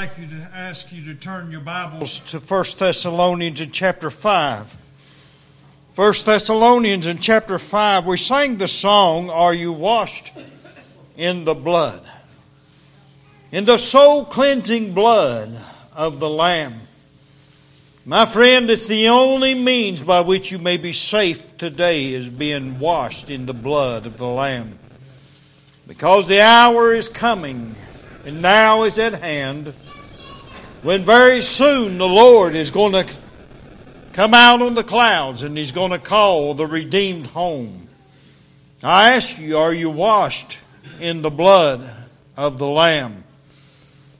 I'd 0.00 0.10
like 0.10 0.18
you 0.18 0.28
to 0.28 0.50
ask 0.54 0.92
you 0.92 1.12
to 1.12 1.14
turn 1.16 1.50
your 1.50 1.60
Bibles 1.60 2.20
to 2.30 2.38
1 2.38 2.64
Thessalonians 2.78 3.60
in 3.60 3.72
chapter 3.72 4.10
5. 4.10 4.72
1 5.96 6.12
Thessalonians 6.24 7.08
in 7.08 7.18
chapter 7.18 7.58
5, 7.58 8.06
we 8.06 8.16
sang 8.16 8.58
the 8.58 8.68
song, 8.68 9.28
Are 9.28 9.52
You 9.52 9.72
Washed 9.72 10.32
in 11.16 11.44
the 11.44 11.54
Blood? 11.54 12.00
In 13.50 13.64
the 13.64 13.76
soul 13.76 14.24
cleansing 14.24 14.94
blood 14.94 15.58
of 15.96 16.20
the 16.20 16.30
Lamb. 16.30 16.74
My 18.06 18.24
friend, 18.24 18.70
it's 18.70 18.86
the 18.86 19.08
only 19.08 19.56
means 19.56 20.04
by 20.04 20.20
which 20.20 20.52
you 20.52 20.60
may 20.60 20.76
be 20.76 20.92
safe 20.92 21.58
today 21.58 22.12
is 22.12 22.30
being 22.30 22.78
washed 22.78 23.30
in 23.30 23.46
the 23.46 23.52
blood 23.52 24.06
of 24.06 24.16
the 24.16 24.28
Lamb. 24.28 24.78
Because 25.88 26.28
the 26.28 26.40
hour 26.40 26.94
is 26.94 27.08
coming 27.08 27.74
and 28.24 28.40
now 28.40 28.84
is 28.84 29.00
at 29.00 29.14
hand 29.14 29.74
when 30.82 31.02
very 31.02 31.40
soon 31.40 31.98
the 31.98 32.06
Lord 32.06 32.54
is 32.54 32.70
going 32.70 32.92
to 32.92 33.12
come 34.12 34.34
out 34.34 34.62
on 34.62 34.74
the 34.74 34.84
clouds 34.84 35.42
and 35.42 35.56
He's 35.56 35.72
going 35.72 35.90
to 35.90 35.98
call 35.98 36.54
the 36.54 36.66
redeemed 36.66 37.28
home. 37.28 37.88
I 38.82 39.14
ask 39.14 39.40
you, 39.40 39.58
are 39.58 39.74
you 39.74 39.90
washed 39.90 40.60
in 41.00 41.22
the 41.22 41.30
blood 41.30 41.88
of 42.36 42.58
the 42.58 42.66
Lamb? 42.66 43.24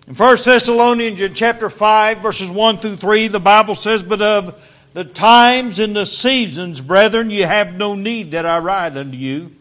In 0.08 0.14
1 0.14 0.36
Thessalonians 0.44 1.38
chapter 1.38 1.68
5, 1.68 2.18
verses 2.18 2.50
1 2.50 2.78
through 2.78 2.96
3, 2.96 3.28
the 3.28 3.38
Bible 3.38 3.74
says, 3.74 4.02
But 4.02 4.22
of 4.22 4.90
the 4.94 5.04
times 5.04 5.78
and 5.78 5.94
the 5.94 6.06
seasons, 6.06 6.80
brethren, 6.80 7.30
you 7.30 7.44
have 7.44 7.76
no 7.76 7.94
need 7.94 8.32
that 8.32 8.46
I 8.46 8.58
write 8.58 8.96
unto 8.96 9.16
you. 9.16 9.52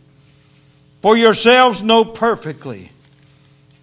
For 1.02 1.16
yourselves 1.16 1.84
know 1.84 2.04
perfectly 2.06 2.90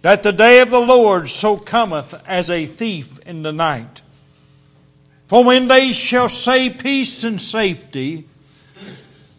that 0.05 0.21
the 0.21 0.31
day 0.31 0.59
of 0.59 0.69
the 0.69 0.79
Lord 0.79 1.27
so 1.27 1.57
cometh 1.57 2.23
as 2.27 2.51
a 2.51 2.67
thief 2.67 3.17
in 3.27 3.41
the 3.41 3.51
night. 3.51 4.03
For 5.25 5.43
when 5.43 5.67
they 5.67 5.93
shall 5.93 6.29
say 6.29 6.69
peace 6.69 7.23
and 7.23 7.41
safety, 7.41 8.25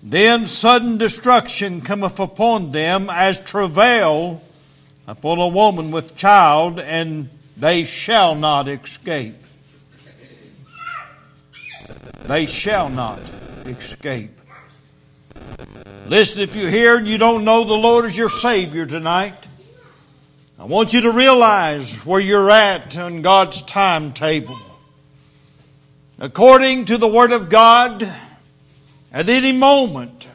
then 0.03 0.45
sudden 0.45 0.99
destruction 0.99 1.83
cometh 1.83 2.19
upon 2.19 2.73
them 2.73 3.09
as 3.09 3.39
travail 3.39 4.43
upon 5.07 5.39
a 5.39 5.47
woman 5.47 5.93
with 5.93 6.17
child, 6.17 6.81
and 6.81 7.29
they 7.57 7.85
shall 7.85 8.35
not 8.35 8.67
escape. 8.67 9.37
They 12.25 12.47
shall 12.47 12.89
not 12.89 13.21
escape. 13.67 14.33
Listen, 16.09 16.41
if 16.41 16.57
you're 16.57 16.71
here 16.71 16.97
and 16.97 17.07
you 17.07 17.19
don't 17.19 17.45
know 17.45 17.63
the 17.63 17.75
Lord 17.75 18.05
as 18.05 18.19
your 18.19 18.29
Savior 18.29 18.85
tonight, 18.85 19.47
I 20.59 20.65
want 20.65 20.95
you 20.95 21.03
to 21.03 21.11
realize 21.11 22.07
where 22.07 22.21
you're 22.21 22.51
at 22.51 22.97
on 22.97 23.21
God's 23.21 23.61
timetable. 23.61 24.59
According 26.19 26.87
to 26.87 26.97
the 26.97 27.07
Word 27.07 27.31
of 27.31 27.51
God, 27.51 28.03
at 29.13 29.29
any 29.29 29.53
moment, 29.53 30.31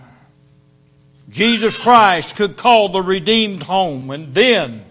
Jesus 1.28 1.76
Christ 1.76 2.36
could 2.36 2.56
call 2.56 2.90
the 2.90 3.02
redeemed 3.02 3.64
home, 3.64 4.12
and 4.12 4.32
then 4.36 4.86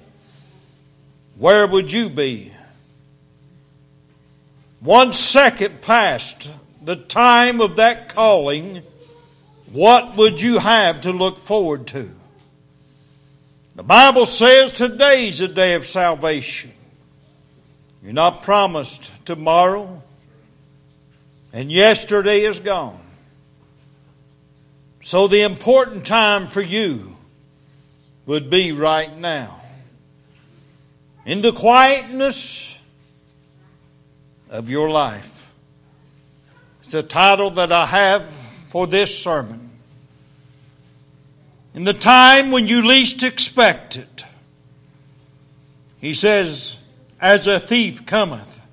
where 1.39 1.65
would 1.65 1.93
you 1.93 2.11
be? 2.11 2.51
One 4.81 5.13
second 5.13 5.81
past 5.81 6.51
the 6.85 6.97
time 6.97 7.61
of 7.61 7.77
that 7.77 8.13
calling, 8.13 8.83
what 9.71 10.17
would 10.17 10.43
you 10.43 10.59
have 10.59 11.03
to 11.03 11.13
look 11.13 11.39
forward 11.39 11.87
to? 11.89 12.11
The 13.81 13.85
Bible 13.85 14.27
says 14.27 14.73
today's 14.73 15.41
a 15.41 15.49
day 15.49 15.73
of 15.73 15.87
salvation. 15.87 16.73
You're 18.03 18.13
not 18.13 18.43
promised 18.43 19.25
tomorrow, 19.25 20.03
and 21.55 21.73
yesterday 21.73 22.43
is 22.43 22.61
gone. 22.61 23.01
So 25.01 25.29
the 25.29 25.45
important 25.45 26.05
time 26.05 26.47
for 26.47 26.61
you 26.61 27.17
would 28.27 28.51
be 28.51 28.73
right 28.73 29.17
now. 29.17 29.63
In 31.25 31.41
the 31.41 31.53
quietness 31.53 32.79
of 34.51 34.69
your 34.69 34.91
life. 34.91 35.55
It's 36.81 36.91
the 36.91 37.03
title 37.03 37.49
that 37.53 37.73
I 37.73 37.87
have 37.87 38.27
for 38.27 38.87
this 38.87 39.25
sermon. 39.25 39.70
In 41.75 41.85
the 41.85 41.93
time 41.93 42.51
when 42.51 42.67
you 42.67 42.87
least 42.87 43.23
expect 43.23 43.97
it, 43.97 44.25
he 46.01 46.15
says, 46.15 46.79
As 47.21 47.47
a 47.47 47.61
thief 47.61 48.05
cometh, 48.07 48.67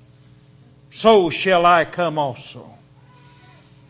so 0.89 1.29
shall 1.29 1.65
I 1.65 1.85
come 1.85 2.17
also. 2.17 2.65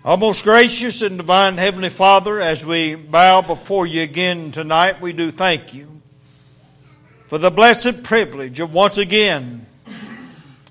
Our 0.03 0.17
most 0.17 0.43
gracious 0.43 1.01
and 1.01 1.17
divine 1.17 1.57
Heavenly 1.57 1.89
Father, 1.89 2.39
as 2.39 2.65
we 2.65 2.95
bow 2.95 3.41
before 3.41 3.85
you 3.87 4.01
again 4.01 4.51
tonight, 4.51 5.01
we 5.01 5.13
do 5.13 5.31
thank 5.31 5.73
you 5.73 6.01
for 7.25 7.37
the 7.37 7.51
blessed 7.51 8.03
privilege 8.03 8.59
of 8.59 8.73
once 8.73 8.97
again 8.97 9.65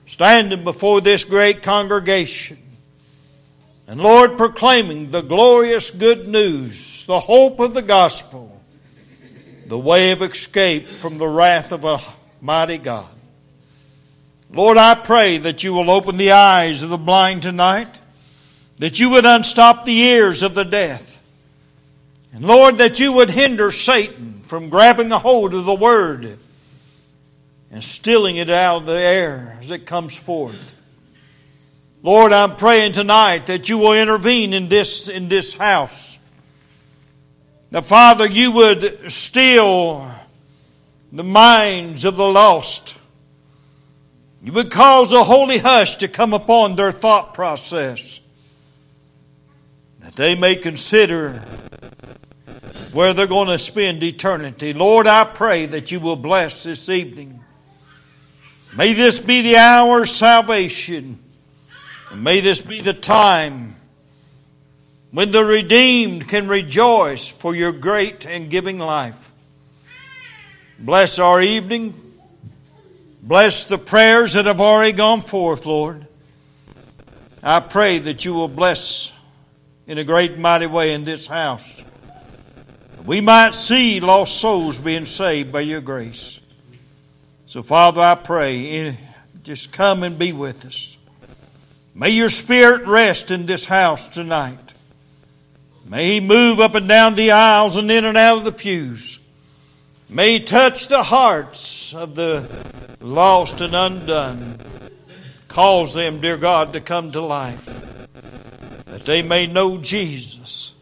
standing 0.07 0.65
before 0.65 1.01
this 1.01 1.25
great 1.25 1.63
congregation 1.63 2.57
and 3.89 4.01
Lord, 4.01 4.37
proclaiming 4.37 5.11
the 5.11 5.23
glorious 5.23 5.91
good 5.91 6.27
news, 6.27 7.07
the 7.07 7.21
hope 7.21 7.61
of 7.61 7.73
the 7.73 7.83
gospel, 7.83 8.61
the 9.67 9.79
way 9.79 10.11
of 10.11 10.23
escape 10.23 10.87
from 10.87 11.19
the 11.19 11.29
wrath 11.29 11.73
of 11.73 11.85
a 11.85 11.99
mighty 12.41 12.79
God. 12.79 13.09
Lord, 14.53 14.77
I 14.77 14.95
pray 14.95 15.39
that 15.39 15.63
you 15.63 15.73
will 15.73 15.91
open 15.91 16.17
the 16.17 16.33
eyes 16.33 16.83
of 16.83 16.89
the 16.89 16.99
blind 16.99 17.43
tonight, 17.43 18.01
that 18.79 18.99
you 18.99 19.11
would 19.11 19.25
unstop 19.25 19.85
the 19.85 19.99
ears 19.99 20.43
of 20.43 20.55
the 20.55 20.65
deaf, 20.65 21.17
and 22.33 22.45
Lord, 22.45 22.77
that 22.79 23.01
you 23.01 23.13
would 23.15 23.31
hinder 23.31 23.71
Satan 23.71 24.41
from 24.41 24.69
grabbing 24.69 25.11
a 25.11 25.19
hold 25.19 25.55
of 25.55 25.65
the 25.65 25.75
word 25.75 26.39
and 27.73 27.83
stealing 27.83 28.37
it 28.37 28.51
out 28.51 28.83
of 28.83 28.87
the 28.87 29.01
air 29.01 29.57
as 29.59 29.71
it 29.71 29.87
comes 29.87 30.19
forth. 30.19 30.76
Lord, 32.07 32.33
I'm 32.33 32.55
praying 32.55 32.93
tonight 32.93 33.47
that 33.47 33.69
you 33.69 33.79
will 33.79 33.95
intervene 33.95 34.53
in 34.53 34.69
this, 34.69 35.09
in 35.09 35.29
this 35.29 35.55
house. 35.55 36.21
That, 37.73 37.87
Father, 37.87 38.29
you 38.29 38.53
would 38.53 39.11
still 39.11 40.09
the 41.11 41.25
minds 41.25 42.05
of 42.05 42.17
the 42.17 42.25
lost. 42.25 43.01
You 44.41 44.53
would 44.53 44.71
cause 44.71 45.13
a 45.13 45.25
holy 45.25 45.59
hush 45.59 45.97
to 45.97 46.07
come 46.07 46.33
upon 46.33 46.77
their 46.77 46.93
thought 46.93 47.35
process. 47.35 48.21
That 49.99 50.15
they 50.15 50.37
may 50.37 50.55
consider 50.55 51.41
where 52.93 53.15
they're 53.15 53.27
going 53.27 53.49
to 53.49 53.59
spend 53.59 54.05
eternity. 54.05 54.73
Lord, 54.73 55.09
I 55.09 55.25
pray 55.25 55.67
that 55.67 55.91
you 55.91 55.99
will 55.99 56.15
bless 56.15 56.63
this 56.63 56.89
evening. 56.89 57.43
May 58.77 58.93
this 58.93 59.19
be 59.19 59.43
the 59.43 59.57
hour 59.57 60.03
of 60.03 60.09
salvation. 60.09 61.19
And 62.11 62.23
may 62.23 62.41
this 62.41 62.63
be 62.63 62.81
the 62.81 62.93
time 62.93 63.75
when 65.11 65.31
the 65.31 65.45
redeemed 65.45 66.29
can 66.29 66.49
rejoice 66.49 67.31
for 67.31 67.55
your 67.55 67.73
great 67.73 68.27
and 68.27 68.51
giving 68.51 68.79
life. 68.79 69.31
Bless 70.79 71.19
our 71.19 71.41
evening. 71.41 71.95
Bless 73.23 73.65
the 73.65 73.79
prayers 73.79 74.35
that 74.35 74.47
have 74.47 74.61
already 74.61 74.93
gone 74.93 75.21
forth, 75.21 75.67
Lord. 75.67 76.07
I 77.43 77.61
pray 77.61 77.99
that 77.99 78.25
you 78.25 78.35
will 78.35 78.49
bless 78.49 79.13
in 79.87 79.99
a 79.99 80.05
great 80.05 80.37
mighty 80.37 80.67
way 80.67 80.93
in 80.93 81.05
this 81.05 81.27
house. 81.27 81.85
We 83.05 83.21
might 83.21 83.55
see 83.55 84.01
lost 84.01 84.41
souls 84.41 84.81
being 84.81 85.07
saved 85.07 85.53
by 85.53 85.61
your 85.61 85.81
grace. 85.81 86.41
So, 87.47 87.63
Father, 87.63 88.03
I 88.03 88.17
pray, 88.17 88.71
eh, 88.71 88.95
just 89.45 89.73
come 89.73 90.03
and 90.03 90.19
be 90.19 90.33
with 90.33 90.67
us. 90.67 90.96
May 91.99 92.11
your 92.11 92.29
spirit 92.29 92.87
rest 92.87 93.31
in 93.31 93.47
this 93.47 93.65
house 93.65 94.07
tonight. 94.07 94.75
May 95.89 96.21
he 96.21 96.21
move 96.21 96.61
up 96.61 96.75
and 96.75 96.87
down 96.87 97.15
the 97.15 97.31
aisles 97.31 97.77
and 97.77 97.91
in 97.91 98.05
and 98.05 98.19
out 98.19 98.37
of 98.37 98.45
the 98.45 98.53
pews. 98.53 99.19
May 100.11 100.33
he 100.35 100.41
touch 100.45 100.89
the 100.89 101.03
hearts 101.03 101.95
of 101.95 102.15
the 102.15 102.47
lost 103.01 103.63
and 103.63 103.75
undone. 103.75 104.59
Cause 105.49 105.95
them, 105.95 106.21
dear 106.21 106.37
God, 106.37 106.75
to 106.75 106.83
come 106.83 107.13
to 107.13 107.23
life. 107.23 107.65
That 108.85 109.07
they 109.07 109.23
may 109.23 109.47
know 109.47 109.79
Jesus 109.79 110.75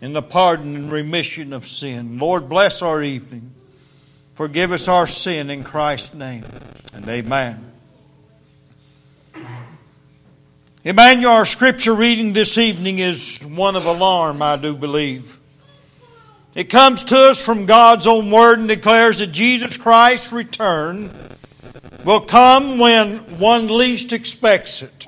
in 0.00 0.14
the 0.14 0.22
pardon 0.22 0.74
and 0.74 0.90
remission 0.90 1.52
of 1.52 1.66
sin. 1.66 2.18
Lord, 2.18 2.48
bless 2.48 2.80
our 2.80 3.02
evening. 3.02 3.50
Forgive 4.32 4.72
us 4.72 4.88
our 4.88 5.06
sin 5.06 5.50
in 5.50 5.62
Christ's 5.62 6.14
name. 6.14 6.44
And 6.94 7.06
amen. 7.06 7.71
Emmanuel, 10.84 11.30
our 11.30 11.46
scripture 11.46 11.94
reading 11.94 12.32
this 12.32 12.58
evening 12.58 12.98
is 12.98 13.38
one 13.38 13.76
of 13.76 13.86
alarm, 13.86 14.42
I 14.42 14.56
do 14.56 14.74
believe. 14.74 15.38
It 16.56 16.70
comes 16.70 17.04
to 17.04 17.16
us 17.16 17.44
from 17.44 17.66
God's 17.66 18.08
own 18.08 18.32
word 18.32 18.58
and 18.58 18.66
declares 18.66 19.20
that 19.20 19.28
Jesus 19.28 19.78
Christ's 19.78 20.32
return 20.32 21.08
will 22.04 22.18
come 22.18 22.80
when 22.80 23.18
one 23.38 23.68
least 23.68 24.12
expects 24.12 24.82
it, 24.82 25.06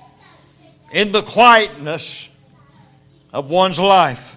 in 0.93 1.11
the 1.11 1.23
quietness 1.23 2.31
of 3.33 3.51
one's 3.51 3.81
life. 3.81 4.37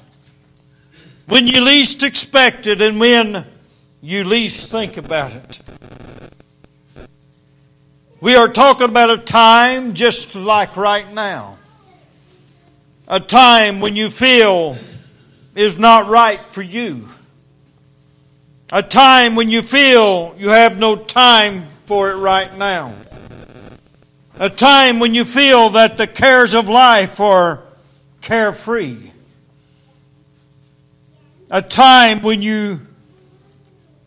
When 1.27 1.45
you 1.45 1.61
least 1.61 2.01
expect 2.01 2.65
it 2.65 2.81
and 2.81 2.99
when 2.99 3.45
you 4.01 4.23
least 4.23 4.71
think 4.71 4.97
about 4.97 5.35
it. 5.35 5.59
We 8.19 8.35
are 8.35 8.47
talking 8.47 8.89
about 8.89 9.11
a 9.11 9.17
time 9.19 9.93
just 9.93 10.35
like 10.35 10.75
right 10.75 11.13
now. 11.13 11.59
A 13.07 13.19
time 13.19 13.79
when 13.79 13.95
you 13.95 14.09
feel 14.09 14.75
is 15.53 15.77
not 15.77 16.09
right 16.09 16.39
for 16.47 16.63
you. 16.63 17.07
A 18.71 18.81
time 18.81 19.35
when 19.35 19.51
you 19.51 19.61
feel 19.61 20.33
you 20.35 20.49
have 20.49 20.79
no 20.79 20.95
time 20.95 21.61
for 21.61 22.09
it 22.09 22.15
right 22.15 22.57
now. 22.57 22.95
A 24.39 24.49
time 24.49 24.99
when 24.99 25.13
you 25.13 25.23
feel 25.23 25.69
that 25.69 25.97
the 25.97 26.07
cares 26.07 26.55
of 26.55 26.69
life 26.69 27.19
are 27.19 27.61
carefree. 28.21 28.97
A 31.51 31.61
time 31.61 32.23
when 32.23 32.41
you 32.41 32.81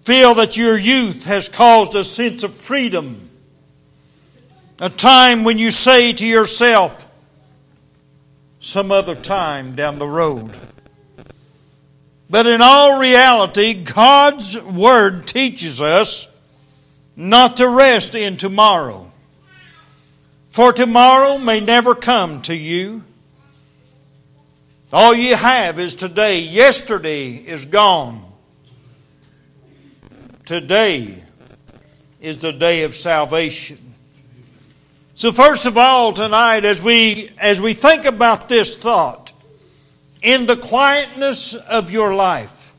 feel 0.00 0.34
that 0.34 0.56
your 0.56 0.76
youth 0.76 1.26
has 1.26 1.48
caused 1.48 1.94
a 1.94 2.02
sense 2.02 2.42
of 2.42 2.52
freedom. 2.52 3.29
A 4.82 4.88
time 4.88 5.44
when 5.44 5.58
you 5.58 5.70
say 5.70 6.10
to 6.14 6.26
yourself, 6.26 7.06
some 8.60 8.90
other 8.90 9.14
time 9.14 9.74
down 9.74 9.98
the 9.98 10.06
road. 10.06 10.50
But 12.30 12.46
in 12.46 12.62
all 12.62 12.98
reality, 12.98 13.74
God's 13.74 14.58
Word 14.62 15.26
teaches 15.26 15.82
us 15.82 16.28
not 17.14 17.58
to 17.58 17.68
rest 17.68 18.14
in 18.14 18.38
tomorrow. 18.38 19.10
For 20.48 20.72
tomorrow 20.72 21.36
may 21.36 21.60
never 21.60 21.94
come 21.94 22.40
to 22.42 22.56
you. 22.56 23.02
All 24.92 25.14
you 25.14 25.36
have 25.36 25.78
is 25.78 25.94
today. 25.94 26.40
Yesterday 26.40 27.32
is 27.32 27.66
gone. 27.66 28.24
Today 30.46 31.22
is 32.22 32.38
the 32.38 32.52
day 32.52 32.84
of 32.84 32.94
salvation. 32.94 33.89
So 35.20 35.32
first 35.32 35.66
of 35.66 35.76
all 35.76 36.14
tonight 36.14 36.64
as 36.64 36.82
we 36.82 37.30
as 37.36 37.60
we 37.60 37.74
think 37.74 38.06
about 38.06 38.48
this 38.48 38.78
thought 38.78 39.34
in 40.22 40.46
the 40.46 40.56
quietness 40.56 41.54
of 41.54 41.92
your 41.92 42.14
life. 42.14 42.74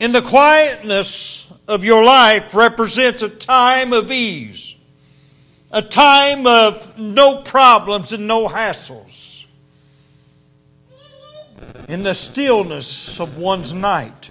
In 0.00 0.12
the 0.12 0.22
quietness 0.22 1.52
of 1.68 1.84
your 1.84 2.02
life 2.02 2.54
represents 2.54 3.20
a 3.20 3.28
time 3.28 3.92
of 3.92 4.10
ease, 4.10 4.76
a 5.70 5.82
time 5.82 6.46
of 6.46 6.98
no 6.98 7.42
problems 7.42 8.14
and 8.14 8.26
no 8.26 8.48
hassles. 8.48 9.46
In 11.86 12.02
the 12.02 12.14
stillness 12.14 13.20
of 13.20 13.36
one's 13.36 13.74
night. 13.74 14.30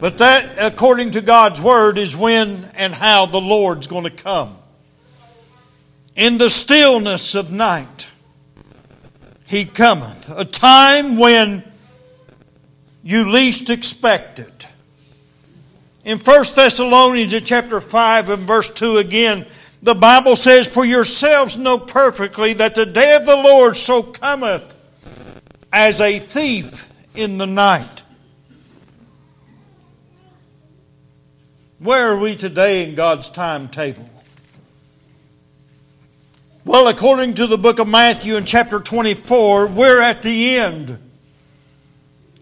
But 0.00 0.18
that, 0.18 0.56
according 0.58 1.12
to 1.12 1.20
God's 1.20 1.60
Word, 1.60 1.96
is 1.96 2.16
when 2.16 2.68
and 2.74 2.92
how 2.92 3.26
the 3.26 3.40
Lord's 3.40 3.86
going 3.86 4.02
to 4.02 4.10
come. 4.10 4.56
In 6.20 6.36
the 6.36 6.50
stillness 6.50 7.34
of 7.34 7.50
night 7.50 8.10
he 9.46 9.64
cometh. 9.64 10.30
A 10.36 10.44
time 10.44 11.16
when 11.16 11.64
you 13.02 13.30
least 13.30 13.70
expect 13.70 14.38
it. 14.38 14.68
In 16.04 16.18
1 16.18 16.44
Thessalonians 16.54 17.40
chapter 17.40 17.80
5 17.80 18.28
and 18.28 18.42
verse 18.42 18.68
2 18.68 18.98
again, 18.98 19.46
the 19.82 19.94
Bible 19.94 20.36
says, 20.36 20.68
For 20.68 20.84
yourselves 20.84 21.56
know 21.56 21.78
perfectly 21.78 22.52
that 22.52 22.74
the 22.74 22.84
day 22.84 23.16
of 23.16 23.24
the 23.24 23.36
Lord 23.36 23.74
so 23.74 24.02
cometh 24.02 24.76
as 25.72 26.02
a 26.02 26.18
thief 26.18 26.86
in 27.14 27.38
the 27.38 27.46
night. 27.46 28.02
Where 31.78 32.10
are 32.10 32.18
we 32.18 32.36
today 32.36 32.86
in 32.86 32.94
God's 32.94 33.30
timetable? 33.30 34.19
Well, 36.70 36.86
according 36.86 37.34
to 37.34 37.48
the 37.48 37.58
book 37.58 37.80
of 37.80 37.88
Matthew 37.88 38.36
in 38.36 38.44
chapter 38.44 38.78
24, 38.78 39.66
we're 39.66 40.00
at 40.00 40.22
the 40.22 40.54
end 40.56 41.00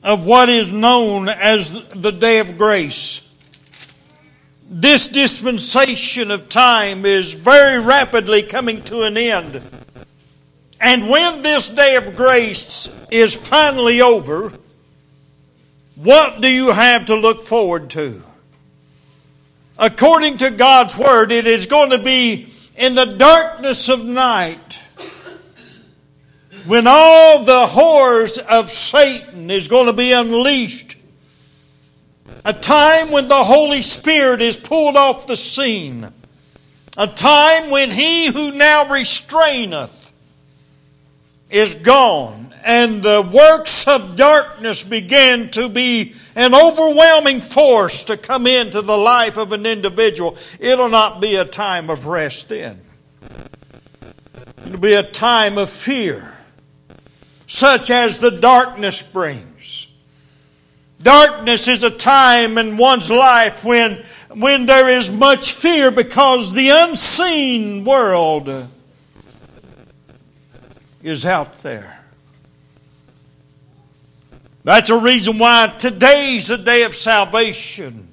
of 0.05 0.27
what 0.27 0.51
is 0.51 0.71
known 0.71 1.31
as 1.31 1.89
the 1.89 2.11
day 2.11 2.39
of 2.41 2.59
grace. 2.59 3.27
This 4.69 5.09
dispensation 5.09 6.31
of 6.31 6.51
time 6.51 7.07
is 7.07 7.33
very 7.33 7.83
rapidly 7.83 8.43
coming 8.43 8.83
to 8.83 9.05
an 9.05 9.17
end. 9.17 9.63
And 10.79 11.09
when 11.09 11.41
this 11.41 11.71
day 11.71 11.97
of 11.97 12.15
grace 12.15 12.93
is 13.11 13.35
finally 13.35 14.03
over, 14.03 14.53
what 15.95 16.43
do 16.43 16.53
you 16.53 16.73
have 16.73 17.07
to 17.07 17.17
look 17.17 17.41
forward 17.41 17.89
to? 17.91 18.23
According 19.79 20.37
to 20.37 20.51
God's 20.51 20.99
Word, 20.99 21.33
it 21.33 21.47
is 21.47 21.65
going 21.65 21.93
to 21.93 22.03
be 22.03 22.49
in 22.79 22.95
the 22.95 23.05
darkness 23.05 23.89
of 23.89 24.05
night, 24.05 24.89
when 26.67 26.87
all 26.87 27.43
the 27.43 27.67
horrors 27.67 28.39
of 28.39 28.71
Satan 28.71 29.51
is 29.51 29.67
going 29.67 29.87
to 29.87 29.93
be 29.93 30.13
unleashed, 30.13 30.97
a 32.45 32.53
time 32.53 33.11
when 33.11 33.27
the 33.27 33.43
Holy 33.43 33.83
Spirit 33.83 34.41
is 34.41 34.57
pulled 34.57 34.97
off 34.97 35.27
the 35.27 35.35
scene, 35.37 36.07
a 36.97 37.07
time 37.09 37.71
when 37.71 37.91
he 37.91 38.27
who 38.27 38.53
now 38.53 38.85
restraineth 38.85 39.98
is 41.51 41.75
gone, 41.77 42.53
and 42.65 43.03
the 43.03 43.29
works 43.33 43.89
of 43.89 44.17
darkness 44.17 44.85
begin 44.85 45.51
to 45.51 45.69
be 45.69 46.15
an 46.39 46.55
overwhelming 46.55 47.41
force 47.41 48.05
to 48.05 48.17
come 48.17 48.47
into 48.47 48.81
the 48.81 48.97
life 48.97 49.37
of 49.37 49.53
an 49.53 49.67
individual, 49.67 50.37
it'll 50.61 50.89
not 50.89 51.21
be 51.21 51.35
a 51.35 51.45
time 51.45 51.91
of 51.91 52.07
rest 52.07 52.49
then. 52.49 52.81
It'll 54.65 54.79
be 54.79 54.95
a 54.95 55.03
time 55.03 55.59
of 55.59 55.69
fear, 55.69 56.35
such 57.47 57.91
as 57.91 58.19
the 58.19 58.31
darkness 58.31 59.03
brings. 59.03 59.89
Darkness 61.03 61.67
is 61.67 61.83
a 61.83 61.91
time 61.91 62.57
in 62.59 62.77
one's 62.77 63.11
life 63.11 63.65
when, 63.65 64.03
when 64.31 64.67
there 64.67 64.89
is 64.89 65.11
much 65.11 65.53
fear 65.53 65.91
because 65.91 66.55
the 66.55 66.71
unseen 66.71 67.85
world 67.85 68.69
is 71.09 71.25
out 71.25 71.59
there. 71.59 71.99
That's 74.65 74.91
a 74.91 75.01
reason 75.01 75.39
why 75.39 75.69
today's 75.79 76.51
a 76.51 76.59
day 76.59 76.83
of 76.83 76.95
salvation. 76.95 78.09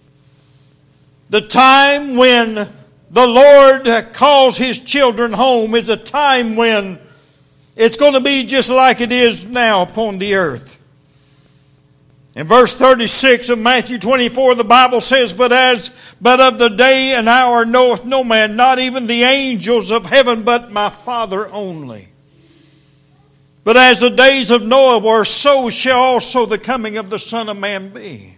The 1.30 1.42
time 1.42 2.16
when 2.16 2.56
the 2.56 2.72
Lord 3.28 4.14
calls 4.14 4.58
His 4.58 4.80
children 4.80 5.34
home 5.34 5.76
is 5.76 5.90
a 5.90 5.98
time 5.98 6.56
when 6.56 7.00
it's 7.76 7.98
going 7.98 8.14
to 8.14 8.22
be 8.22 8.46
just 8.46 8.70
like 8.70 9.02
it 9.02 9.12
is 9.12 9.52
now 9.52 9.82
upon 9.82 10.18
the 10.18 10.36
earth. 10.36 10.82
In 12.36 12.48
verse 12.48 12.76
36 12.76 13.50
of 13.50 13.60
Matthew 13.60 13.98
24, 13.98 14.56
the 14.56 14.64
Bible 14.64 15.02
says, 15.02 15.34
But 15.34 15.52
as, 15.52 16.16
but 16.22 16.40
of 16.40 16.58
the 16.60 16.70
day 16.70 17.14
and 17.14 17.28
hour 17.28 17.66
knoweth 17.66 18.06
no 18.06 18.24
man, 18.24 18.56
not 18.56 18.80
even 18.80 19.08
the 19.08 19.24
angels 19.24 19.92
of 19.92 20.06
heaven, 20.06 20.44
but 20.44 20.72
my 20.72 20.90
Father 20.90 21.48
only. 21.50 22.10
But 23.66 23.78
as 23.78 24.00
the 24.00 24.12
days 24.12 24.52
of 24.52 24.64
Noah 24.64 25.00
were, 25.00 25.24
so 25.24 25.72
shall 25.72 26.00
also 26.00 26.46
the 26.46 26.60
coming 26.60 26.98
of 26.98 27.10
the 27.10 27.18
Son 27.18 27.50
of 27.50 27.58
Man 27.58 27.90
be. 27.90 28.36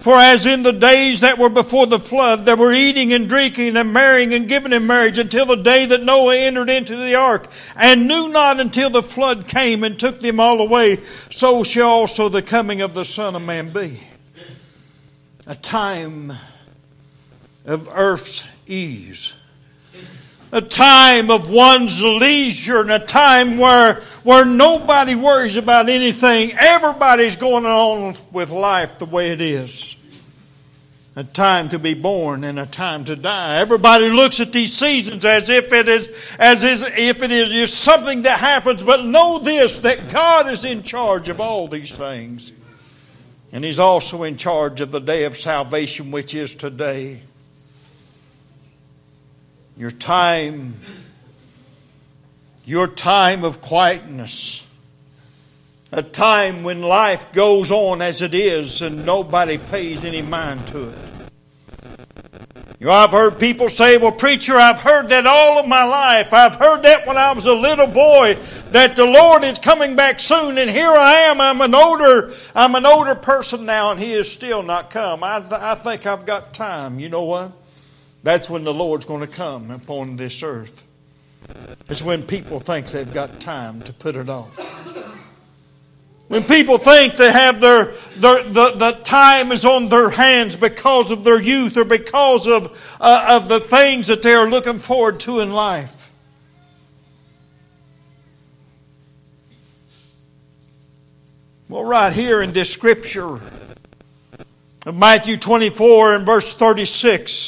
For 0.00 0.12
as 0.12 0.46
in 0.46 0.62
the 0.62 0.74
days 0.74 1.20
that 1.20 1.38
were 1.38 1.48
before 1.48 1.86
the 1.86 1.98
flood, 1.98 2.40
they 2.40 2.54
were 2.54 2.74
eating 2.74 3.14
and 3.14 3.26
drinking 3.26 3.78
and 3.78 3.94
marrying 3.94 4.34
and 4.34 4.46
giving 4.46 4.74
in 4.74 4.86
marriage 4.86 5.18
until 5.18 5.46
the 5.46 5.56
day 5.56 5.86
that 5.86 6.02
Noah 6.02 6.36
entered 6.36 6.68
into 6.68 6.94
the 6.94 7.14
ark, 7.14 7.48
and 7.74 8.06
knew 8.06 8.28
not 8.28 8.60
until 8.60 8.90
the 8.90 9.02
flood 9.02 9.48
came 9.48 9.82
and 9.82 9.98
took 9.98 10.20
them 10.20 10.38
all 10.38 10.60
away, 10.60 10.96
so 10.96 11.64
shall 11.64 11.88
also 11.88 12.28
the 12.28 12.42
coming 12.42 12.82
of 12.82 12.92
the 12.92 13.04
Son 13.04 13.34
of 13.34 13.42
Man 13.42 13.70
be. 13.70 13.98
A 15.46 15.54
time 15.54 16.32
of 17.64 17.88
earth's 17.94 18.46
ease 18.66 19.36
a 20.52 20.60
time 20.60 21.30
of 21.30 21.50
one's 21.50 22.02
leisure 22.02 22.80
and 22.80 22.90
a 22.90 22.98
time 22.98 23.58
where, 23.58 23.94
where 24.22 24.44
nobody 24.44 25.14
worries 25.14 25.56
about 25.56 25.88
anything. 25.88 26.52
Everybody's 26.58 27.36
going 27.36 27.66
on 27.66 28.14
with 28.32 28.50
life 28.50 28.98
the 28.98 29.04
way 29.04 29.30
it 29.30 29.40
is. 29.40 29.96
A 31.16 31.24
time 31.24 31.68
to 31.70 31.80
be 31.80 31.94
born 31.94 32.44
and 32.44 32.60
a 32.60 32.66
time 32.66 33.04
to 33.06 33.16
die. 33.16 33.56
Everybody 33.58 34.08
looks 34.08 34.38
at 34.38 34.52
these 34.52 34.72
seasons 34.72 35.24
as 35.24 35.50
if 35.50 35.72
it 35.72 35.88
is 35.88 36.36
as 36.38 36.62
if 36.62 37.24
it 37.24 37.32
is 37.32 37.50
just 37.50 37.82
something 37.82 38.22
that 38.22 38.38
happens, 38.38 38.84
but 38.84 39.04
know 39.04 39.40
this 39.40 39.80
that 39.80 40.12
God 40.12 40.48
is 40.48 40.64
in 40.64 40.84
charge 40.84 41.28
of 41.28 41.40
all 41.40 41.66
these 41.66 41.90
things. 41.90 42.52
And 43.52 43.64
He's 43.64 43.80
also 43.80 44.22
in 44.22 44.36
charge 44.36 44.80
of 44.80 44.92
the 44.92 45.00
day 45.00 45.24
of 45.24 45.36
salvation, 45.36 46.12
which 46.12 46.36
is 46.36 46.54
today. 46.54 47.22
Your 49.78 49.92
time, 49.92 50.74
your 52.64 52.88
time 52.88 53.44
of 53.44 53.60
quietness, 53.60 54.66
a 55.92 56.02
time 56.02 56.64
when 56.64 56.82
life 56.82 57.32
goes 57.32 57.70
on 57.70 58.02
as 58.02 58.20
it 58.20 58.34
is 58.34 58.82
and 58.82 59.06
nobody 59.06 59.56
pays 59.56 60.04
any 60.04 60.20
mind 60.20 60.66
to 60.66 60.88
it. 60.88 60.98
You 62.80 62.86
know, 62.86 62.92
I've 62.92 63.12
heard 63.12 63.38
people 63.38 63.68
say, 63.68 63.98
well, 63.98 64.10
preacher, 64.10 64.56
I've 64.56 64.82
heard 64.82 65.10
that 65.10 65.26
all 65.26 65.60
of 65.60 65.68
my 65.68 65.84
life. 65.84 66.34
I've 66.34 66.56
heard 66.56 66.82
that 66.82 67.06
when 67.06 67.16
I 67.16 67.32
was 67.32 67.46
a 67.46 67.54
little 67.54 67.86
boy, 67.86 68.34
that 68.72 68.96
the 68.96 69.04
Lord 69.06 69.44
is 69.44 69.60
coming 69.60 69.94
back 69.94 70.18
soon, 70.18 70.58
and 70.58 70.68
here 70.68 70.90
I 70.90 71.28
am. 71.30 71.40
I'm 71.40 71.60
an 71.60 71.76
older, 71.76 72.32
I'm 72.52 72.74
an 72.74 72.84
older 72.84 73.14
person 73.14 73.64
now, 73.64 73.92
and 73.92 74.00
He 74.00 74.12
is 74.12 74.30
still 74.30 74.64
not 74.64 74.90
come. 74.90 75.22
I, 75.22 75.40
I 75.52 75.76
think 75.76 76.04
I've 76.04 76.26
got 76.26 76.52
time. 76.52 76.98
You 76.98 77.08
know 77.08 77.22
what? 77.22 77.52
That's 78.22 78.50
when 78.50 78.64
the 78.64 78.74
Lord's 78.74 79.06
going 79.06 79.20
to 79.20 79.26
come 79.26 79.70
upon 79.70 80.16
this 80.16 80.42
earth. 80.42 80.86
It's 81.88 82.02
when 82.02 82.22
people 82.22 82.58
think 82.58 82.86
they've 82.86 83.12
got 83.12 83.40
time 83.40 83.80
to 83.82 83.92
put 83.92 84.16
it 84.16 84.28
off. 84.28 84.58
When 86.28 86.42
people 86.42 86.76
think 86.76 87.14
they 87.14 87.32
have 87.32 87.58
their, 87.60 87.86
their 87.86 88.42
the, 88.42 88.72
the 88.76 89.00
time 89.02 89.50
is 89.50 89.64
on 89.64 89.88
their 89.88 90.10
hands 90.10 90.56
because 90.56 91.10
of 91.10 91.24
their 91.24 91.40
youth 91.40 91.78
or 91.78 91.84
because 91.84 92.46
of, 92.46 92.96
uh, 93.00 93.40
of 93.40 93.48
the 93.48 93.60
things 93.60 94.08
that 94.08 94.22
they 94.22 94.34
are 94.34 94.48
looking 94.48 94.78
forward 94.78 95.20
to 95.20 95.40
in 95.40 95.54
life. 95.54 95.98
Well, 101.70 101.84
right 101.84 102.12
here 102.12 102.42
in 102.42 102.52
this 102.52 102.70
scripture 102.70 103.40
of 104.84 104.98
Matthew 104.98 105.38
24 105.38 106.14
and 106.16 106.26
verse 106.26 106.54
36, 106.54 107.47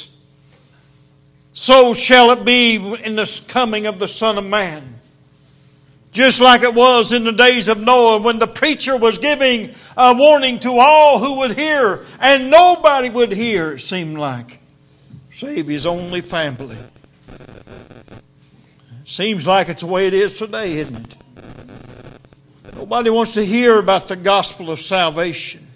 so 1.60 1.92
shall 1.92 2.30
it 2.30 2.42
be 2.42 2.76
in 2.76 3.16
the 3.16 3.44
coming 3.48 3.84
of 3.84 3.98
the 3.98 4.08
Son 4.08 4.38
of 4.38 4.46
Man. 4.46 4.82
Just 6.10 6.40
like 6.40 6.62
it 6.62 6.72
was 6.72 7.12
in 7.12 7.24
the 7.24 7.32
days 7.32 7.68
of 7.68 7.78
Noah 7.78 8.22
when 8.22 8.38
the 8.38 8.46
preacher 8.46 8.96
was 8.96 9.18
giving 9.18 9.68
a 9.94 10.14
warning 10.16 10.58
to 10.60 10.70
all 10.78 11.18
who 11.18 11.40
would 11.40 11.58
hear, 11.58 12.02
and 12.18 12.50
nobody 12.50 13.10
would 13.10 13.34
hear, 13.34 13.72
it 13.72 13.80
seemed 13.80 14.16
like, 14.16 14.58
save 15.28 15.66
his 15.66 15.84
only 15.84 16.22
family. 16.22 16.78
Seems 19.04 19.46
like 19.46 19.68
it's 19.68 19.82
the 19.82 19.88
way 19.88 20.06
it 20.06 20.14
is 20.14 20.38
today, 20.38 20.78
isn't 20.78 20.96
it? 20.96 21.16
Nobody 22.74 23.10
wants 23.10 23.34
to 23.34 23.44
hear 23.44 23.78
about 23.78 24.08
the 24.08 24.16
gospel 24.16 24.70
of 24.70 24.80
salvation. 24.80 25.66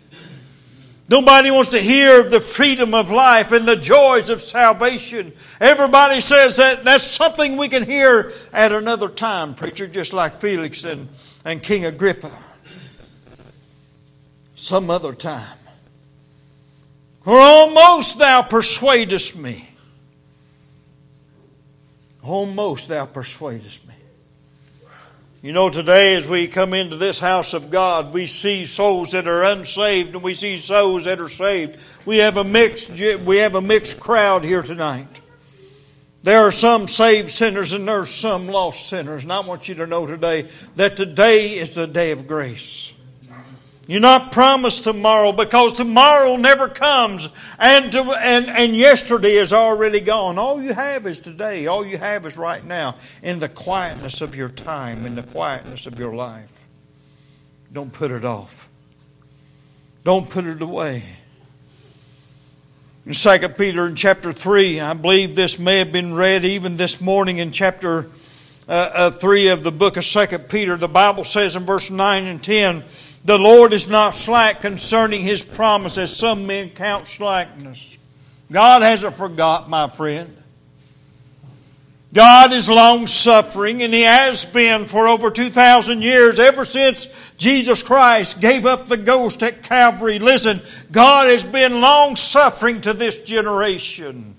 Nobody 1.09 1.51
wants 1.51 1.71
to 1.71 1.79
hear 1.79 2.21
of 2.21 2.31
the 2.31 2.41
freedom 2.41 2.95
of 2.95 3.11
life 3.11 3.53
and 3.53 3.69
the 3.69 3.77
joys 3.77 4.31
of 4.31 4.41
salvation. 4.41 5.33
Everybody 5.61 6.21
says 6.21 6.57
that 6.57 6.83
that's 6.85 7.05
something 7.05 7.59
we 7.59 7.69
can 7.69 7.85
hear 7.85 8.33
at 8.53 8.73
another 8.73 9.11
time, 9.11 9.55
preacher, 9.55 9.87
just 9.87 10.15
like 10.15 10.33
Felix 10.33 10.85
and, 10.85 11.09
and 11.45 11.63
King 11.63 11.85
Agrippa. 11.85 12.31
Some 14.55 14.89
other 14.89 15.13
time. 15.13 15.59
For 17.21 17.37
almost 17.37 18.19
thou 18.19 18.43
persuadest 18.43 19.37
me. 19.37 19.69
Almost 22.23 22.89
thou 22.89 23.05
persuadest 23.05 23.87
me. 23.87 23.95
You 25.45 25.53
know, 25.53 25.69
today 25.69 26.17
as 26.17 26.27
we 26.27 26.47
come 26.47 26.73
into 26.73 26.97
this 26.97 27.21
house 27.21 27.53
of 27.53 27.71
God, 27.71 28.15
we 28.15 28.25
see 28.25 28.65
souls 28.65 29.13
that 29.13 29.29
are 29.29 29.45
unsaved 29.45 30.15
and 30.15 30.23
we 30.23 30.33
see 30.33 30.57
souls 30.57 31.05
that 31.05 31.21
are 31.21 31.29
saved. 31.29 31.79
We 32.07 32.17
have 32.17 32.39
a 32.39 32.45
mixed, 32.45 32.93
we 33.27 33.37
have 33.37 33.55
a 33.55 33.61
mixed 33.61 34.01
crowd 34.01 34.43
here 34.43 34.63
tonight. 34.63 35.21
There 36.23 36.41
are 36.41 36.51
some 36.51 36.89
saved 36.89 37.29
sinners 37.29 37.75
and 37.75 37.87
there 37.87 37.99
are 37.99 38.07
some 38.07 38.47
lost 38.47 38.89
sinners. 38.89 39.25
And 39.25 39.33
I 39.35 39.41
want 39.41 39.69
you 39.69 39.75
to 39.75 39.87
know 39.87 40.07
today 40.07 40.49
that 40.77 40.97
today 40.97 41.59
is 41.59 41.75
the 41.75 41.87
day 41.87 42.13
of 42.13 42.27
grace. 42.27 42.95
You're 43.87 44.01
not 44.01 44.33
promised 44.33 44.85
tomorrow 44.85 45.33
because 45.33 45.75
tomorrow 45.75 46.37
never 46.37 46.69
comes 46.69 47.29
and, 47.59 47.93
to, 47.93 48.01
and, 48.19 48.47
and 48.47 48.75
yesterday 48.75 49.35
is 49.35 49.53
already 49.53 50.01
gone. 50.01 50.39
All 50.39 50.63
you 50.63 50.73
have 50.73 51.07
is 51.07 51.21
today. 51.21 51.67
All 51.67 51.85
you 51.85 51.99
have 51.99 52.25
is 52.25 52.39
right 52.39 52.65
now 52.65 52.97
in 53.23 53.41
the 53.41 53.49
quietness 53.49 54.23
of 54.23 54.35
your 54.35 54.49
time, 54.49 55.05
in 55.05 55.17
the 55.17 55.23
quietness 55.23 55.87
of 55.87 55.99
your 55.99 56.15
life. 56.15 56.65
Don't 57.73 57.93
put 57.93 58.11
it 58.11 58.25
off. 58.25 58.71
Don't 60.03 60.31
put 60.31 60.47
it 60.47 60.63
away. 60.63 61.03
In 63.05 63.13
2 63.13 63.49
Peter 63.51 63.87
in 63.87 63.97
chapter 63.97 64.33
3, 64.33 64.81
I 64.81 64.95
believe 64.95 65.35
this 65.35 65.59
may 65.59 65.79
have 65.79 65.93
been 65.93 66.15
read 66.15 66.47
even 66.47 66.79
this 66.79 67.03
morning 67.03 67.37
in 67.37 67.53
chapter 67.53 68.07
uh, 68.67 68.91
uh, 68.95 69.11
3 69.11 69.49
of 69.49 69.63
the 69.63 69.73
book 69.73 69.99
of 69.99 70.05
2 70.05 70.39
Peter. 70.39 70.77
The 70.79 70.89
Bible 70.89 71.25
says 71.25 71.55
in 71.55 71.65
verse 71.65 71.91
9 71.91 72.25
and 72.25 72.43
10, 72.43 72.83
the 73.25 73.39
Lord 73.39 73.73
is 73.73 73.89
not 73.89 74.15
slack 74.15 74.61
concerning 74.61 75.23
his 75.23 75.45
promise, 75.45 75.99
as 75.99 76.15
some 76.17 76.47
men 76.47 76.71
count 76.71 77.07
slackness. 77.07 77.99
God 78.53 78.83
hasn't 78.83 79.15
forgot, 79.15 79.69
my 79.69 79.89
friend. 79.89 80.37
God 82.15 82.53
is 82.53 82.71
long 82.71 83.09
suffering, 83.09 83.83
and 83.83 83.93
He 83.93 84.03
has 84.03 84.47
been 84.47 84.85
for 84.85 85.09
over 85.09 85.33
2,000 85.33 86.01
years, 86.01 86.39
ever 86.39 86.63
since 86.63 87.35
Jesus 87.35 87.83
Christ 87.83 88.41
gave 88.41 88.67
up 88.67 88.87
the 88.87 88.97
ghost 88.97 89.43
at 89.43 89.65
Calvary. 89.65 90.21
Listen, 90.21 90.61
God 90.93 91.27
has 91.27 91.45
been 91.45 91.81
long 91.81 92.15
suffering 92.15 92.81
to 92.83 92.93
this 92.93 93.21
generation. 93.23 94.37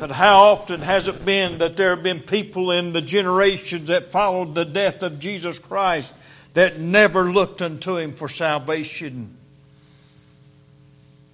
But 0.00 0.10
how 0.10 0.40
often 0.40 0.80
has 0.80 1.06
it 1.06 1.24
been 1.24 1.58
that 1.58 1.76
there 1.76 1.90
have 1.90 2.02
been 2.02 2.20
people 2.20 2.72
in 2.72 2.92
the 2.92 3.00
generations 3.00 3.86
that 3.86 4.10
followed 4.10 4.56
the 4.56 4.64
death 4.64 5.04
of 5.04 5.20
Jesus 5.20 5.60
Christ 5.60 6.14
that 6.58 6.80
never 6.80 7.30
looked 7.30 7.62
unto 7.62 7.98
him 7.98 8.10
for 8.10 8.26
salvation. 8.26 9.32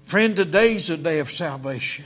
Friend, 0.05 0.37
today's 0.37 0.91
a 0.91 0.99
day 0.99 1.19
of 1.19 1.31
salvation. 1.31 2.05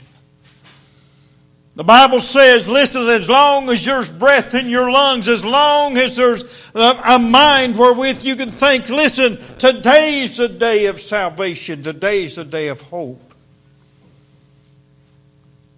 The 1.75 1.83
Bible 1.83 2.21
says, 2.21 2.69
listen, 2.69 3.01
as 3.09 3.29
long 3.29 3.69
as 3.69 3.85
there's 3.85 4.09
breath 4.09 4.55
in 4.55 4.69
your 4.69 4.89
lungs, 4.89 5.27
as 5.27 5.43
long 5.43 5.97
as 5.97 6.15
there's 6.15 6.71
uh, 6.73 7.01
a 7.05 7.19
mind 7.19 7.77
wherewith 7.77 8.23
you 8.23 8.37
can 8.37 8.51
think, 8.51 8.89
listen, 8.89 9.37
today's 9.57 10.37
the 10.37 10.47
day 10.47 10.85
of 10.85 10.97
salvation. 11.01 11.83
Today's 11.83 12.37
the 12.37 12.45
day 12.45 12.69
of 12.69 12.79
hope. 12.83 13.33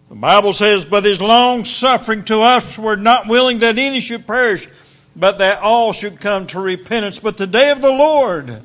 The 0.09 0.15
Bible 0.15 0.53
says, 0.53 0.85
but 0.85 1.05
his 1.05 1.19
long 1.19 1.63
suffering 1.63 2.23
to 2.25 2.41
us, 2.41 2.77
we're 2.77 2.97
not 2.97 3.27
willing 3.27 3.57
that 3.59 3.79
any 3.79 3.99
should 3.99 4.27
perish, 4.27 4.67
but 5.15 5.37
that 5.37 5.59
all 5.59 5.93
should 5.93 6.19
come 6.19 6.47
to 6.47 6.59
repentance. 6.59 7.19
But 7.19 7.37
the 7.37 7.47
day 7.47 7.71
of 7.71 7.81
the 7.81 7.91
Lord 7.91 8.61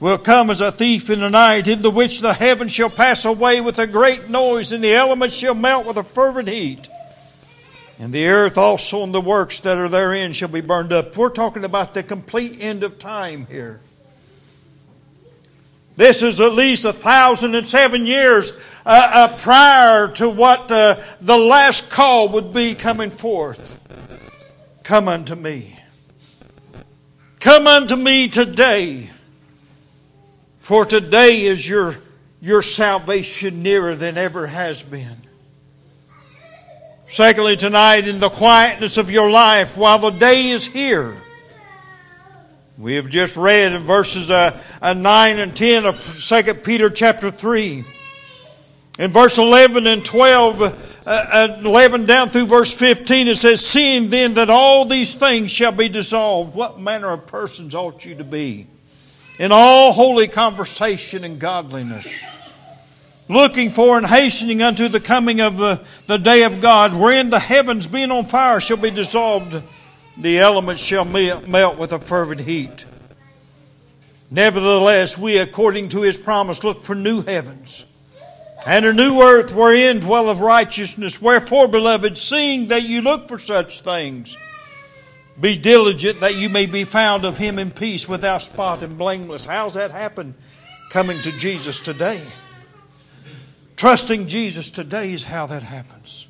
will 0.00 0.18
come 0.18 0.50
as 0.50 0.60
a 0.60 0.72
thief 0.72 1.10
in 1.10 1.20
the 1.20 1.30
night, 1.30 1.68
in 1.68 1.82
the 1.82 1.90
which 1.90 2.20
the 2.20 2.32
heavens 2.32 2.72
shall 2.72 2.90
pass 2.90 3.24
away 3.24 3.60
with 3.60 3.78
a 3.78 3.86
great 3.86 4.30
noise, 4.30 4.72
and 4.72 4.82
the 4.82 4.94
elements 4.94 5.36
shall 5.36 5.54
melt 5.54 5.86
with 5.86 5.98
a 5.98 6.04
fervent 6.04 6.48
heat. 6.48 6.88
And 7.98 8.14
the 8.14 8.28
earth 8.28 8.56
also 8.56 9.02
and 9.02 9.12
the 9.12 9.20
works 9.20 9.60
that 9.60 9.76
are 9.76 9.88
therein 9.88 10.32
shall 10.32 10.48
be 10.48 10.62
burned 10.62 10.90
up. 10.90 11.14
We're 11.16 11.28
talking 11.28 11.64
about 11.64 11.92
the 11.92 12.02
complete 12.02 12.56
end 12.58 12.82
of 12.82 12.98
time 12.98 13.46
here. 13.50 13.80
This 15.96 16.22
is 16.22 16.40
at 16.40 16.52
least 16.52 16.86
a 16.86 16.94
thousand 16.94 17.54
and 17.54 17.66
seven 17.66 18.06
years 18.06 18.52
uh, 18.86 19.10
uh, 19.12 19.36
prior 19.36 20.08
to 20.12 20.30
what 20.30 20.72
uh, 20.72 20.96
the 21.20 21.36
last 21.36 21.90
call 21.90 22.30
would 22.30 22.54
be 22.54 22.74
coming 22.74 23.10
forth. 23.10 23.79
Come 24.82 25.08
unto 25.08 25.34
me. 25.34 25.76
Come 27.40 27.66
unto 27.66 27.96
me 27.96 28.28
today. 28.28 29.10
For 30.58 30.84
today 30.84 31.42
is 31.42 31.68
your, 31.68 31.94
your 32.40 32.62
salvation 32.62 33.62
nearer 33.62 33.94
than 33.94 34.16
ever 34.16 34.46
has 34.46 34.82
been. 34.82 35.16
Secondly, 37.06 37.56
tonight, 37.56 38.06
in 38.06 38.20
the 38.20 38.28
quietness 38.28 38.96
of 38.96 39.10
your 39.10 39.30
life, 39.30 39.76
while 39.76 39.98
the 39.98 40.10
day 40.10 40.50
is 40.50 40.66
here, 40.66 41.16
we 42.78 42.94
have 42.94 43.08
just 43.08 43.36
read 43.36 43.72
in 43.72 43.82
verses 43.82 44.30
uh, 44.30 44.58
uh, 44.80 44.94
9 44.94 45.38
and 45.38 45.56
10 45.56 45.86
of 45.86 46.00
2 46.00 46.54
Peter 46.54 46.88
chapter 46.88 47.30
3. 47.30 47.84
In 48.98 49.10
verse 49.10 49.38
11 49.38 49.86
and 49.86 50.04
12, 50.04 50.89
uh, 51.12 51.60
11 51.64 52.06
down 52.06 52.28
through 52.28 52.46
verse 52.46 52.78
15, 52.78 53.26
it 53.26 53.34
says, 53.34 53.66
Seeing 53.66 54.10
then 54.10 54.34
that 54.34 54.48
all 54.48 54.84
these 54.84 55.16
things 55.16 55.52
shall 55.52 55.72
be 55.72 55.88
dissolved, 55.88 56.54
what 56.54 56.78
manner 56.78 57.10
of 57.10 57.26
persons 57.26 57.74
ought 57.74 58.04
you 58.04 58.14
to 58.14 58.24
be? 58.24 58.68
In 59.40 59.50
all 59.50 59.92
holy 59.92 60.28
conversation 60.28 61.24
and 61.24 61.40
godliness, 61.40 62.24
looking 63.28 63.70
for 63.70 63.98
and 63.98 64.06
hastening 64.06 64.62
unto 64.62 64.86
the 64.86 65.00
coming 65.00 65.40
of 65.40 65.56
the, 65.56 65.84
the 66.06 66.18
day 66.18 66.44
of 66.44 66.60
God, 66.60 66.94
wherein 66.94 67.30
the 67.30 67.40
heavens 67.40 67.88
being 67.88 68.12
on 68.12 68.24
fire 68.24 68.60
shall 68.60 68.76
be 68.76 68.90
dissolved, 68.90 69.60
the 70.16 70.38
elements 70.38 70.84
shall 70.84 71.04
melt 71.04 71.76
with 71.76 71.92
a 71.92 71.98
fervent 71.98 72.42
heat. 72.42 72.86
Nevertheless, 74.30 75.18
we, 75.18 75.38
according 75.38 75.88
to 75.88 76.02
his 76.02 76.18
promise, 76.18 76.62
look 76.62 76.82
for 76.82 76.94
new 76.94 77.22
heavens 77.22 77.84
and 78.66 78.84
a 78.84 78.92
new 78.92 79.20
earth 79.20 79.54
wherein 79.54 80.00
dwelleth 80.00 80.38
righteousness. 80.38 81.20
Wherefore, 81.20 81.68
beloved, 81.68 82.16
seeing 82.18 82.68
that 82.68 82.82
you 82.82 83.00
look 83.00 83.28
for 83.28 83.38
such 83.38 83.80
things, 83.80 84.36
be 85.40 85.56
diligent 85.56 86.20
that 86.20 86.36
you 86.36 86.48
may 86.48 86.66
be 86.66 86.84
found 86.84 87.24
of 87.24 87.38
him 87.38 87.58
in 87.58 87.70
peace, 87.70 88.08
without 88.08 88.42
spot 88.42 88.82
and 88.82 88.98
blameless. 88.98 89.46
How's 89.46 89.74
that 89.74 89.90
happen? 89.90 90.34
Coming 90.90 91.18
to 91.18 91.32
Jesus 91.32 91.80
today. 91.80 92.22
Trusting 93.76 94.26
Jesus 94.26 94.70
today 94.70 95.12
is 95.12 95.24
how 95.24 95.46
that 95.46 95.62
happens. 95.62 96.28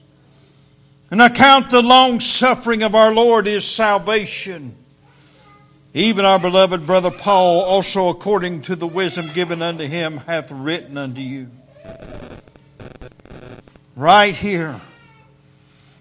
And 1.10 1.20
I 1.20 1.28
count 1.28 1.70
the 1.70 1.82
long 1.82 2.20
suffering 2.20 2.84
of 2.84 2.94
our 2.94 3.12
Lord 3.12 3.48
is 3.48 3.66
salvation. 3.66 4.76
Even 5.92 6.24
our 6.24 6.38
beloved 6.38 6.86
brother 6.86 7.10
Paul, 7.10 7.62
also 7.64 8.10
according 8.10 8.62
to 8.62 8.76
the 8.76 8.86
wisdom 8.86 9.26
given 9.34 9.60
unto 9.60 9.84
him, 9.84 10.18
hath 10.18 10.52
written 10.52 10.96
unto 10.96 11.20
you. 11.20 11.48
Right 13.96 14.34
here. 14.34 14.80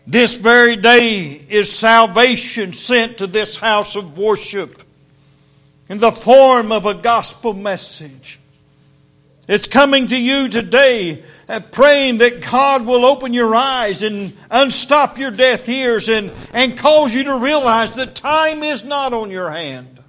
This 0.07 0.37
very 0.37 0.75
day 0.75 1.45
is 1.49 1.71
salvation 1.71 2.73
sent 2.73 3.19
to 3.19 3.27
this 3.27 3.57
house 3.57 3.95
of 3.95 4.17
worship 4.17 4.81
in 5.89 5.99
the 5.99 6.11
form 6.11 6.71
of 6.71 6.85
a 6.85 6.93
gospel 6.93 7.53
message. 7.53 8.39
It's 9.47 9.67
coming 9.67 10.07
to 10.07 10.19
you 10.19 10.47
today 10.47 11.23
and 11.47 11.71
praying 11.71 12.19
that 12.19 12.47
God 12.51 12.85
will 12.85 13.03
open 13.03 13.33
your 13.33 13.55
eyes 13.55 14.03
and 14.03 14.33
unstop 14.51 15.17
your 15.17 15.31
deaf 15.31 15.67
ears 15.67 16.07
and, 16.07 16.31
and 16.53 16.77
cause 16.77 17.13
you 17.13 17.23
to 17.23 17.37
realize 17.37 17.91
that 17.95 18.15
time 18.15 18.63
is 18.63 18.83
not 18.83 19.11
on 19.11 19.31
your 19.31 19.49
hand. 19.49 19.99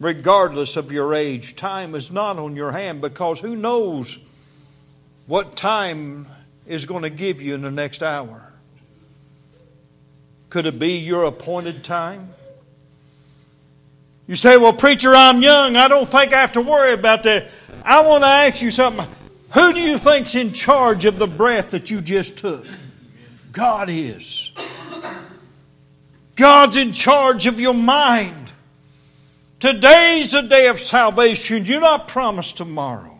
Regardless 0.00 0.76
of 0.76 0.92
your 0.92 1.14
age, 1.14 1.56
time 1.56 1.94
is 1.94 2.12
not 2.12 2.38
on 2.38 2.56
your 2.56 2.72
hand 2.72 3.00
because 3.00 3.40
who 3.40 3.56
knows 3.56 4.18
what 5.28 5.56
time 5.56 6.26
is 6.66 6.86
going 6.86 7.02
to 7.02 7.10
give 7.10 7.40
you 7.40 7.54
in 7.54 7.62
the 7.62 7.70
next 7.70 8.02
hour? 8.02 8.50
Could 10.48 10.66
it 10.66 10.78
be 10.78 10.98
your 10.98 11.24
appointed 11.24 11.84
time? 11.84 12.30
You 14.26 14.34
say, 14.34 14.56
Well, 14.56 14.72
preacher, 14.72 15.14
I'm 15.14 15.42
young. 15.42 15.76
I 15.76 15.88
don't 15.88 16.08
think 16.08 16.32
I 16.32 16.40
have 16.40 16.52
to 16.52 16.62
worry 16.62 16.94
about 16.94 17.22
that. 17.24 17.46
I 17.84 18.02
want 18.06 18.24
to 18.24 18.28
ask 18.28 18.62
you 18.62 18.70
something. 18.70 19.06
Who 19.54 19.72
do 19.72 19.80
you 19.80 19.98
think's 19.98 20.34
in 20.34 20.52
charge 20.52 21.04
of 21.04 21.18
the 21.18 21.26
breath 21.26 21.70
that 21.70 21.90
you 21.90 22.00
just 22.00 22.38
took? 22.38 22.66
God 23.52 23.88
is. 23.90 24.52
God's 26.36 26.76
in 26.76 26.92
charge 26.92 27.46
of 27.46 27.60
your 27.60 27.74
mind. 27.74 28.52
Today's 29.60 30.32
the 30.32 30.42
day 30.42 30.68
of 30.68 30.78
salvation. 30.78 31.64
You're 31.64 31.80
not 31.80 32.08
promised 32.08 32.56
tomorrow. 32.56 33.17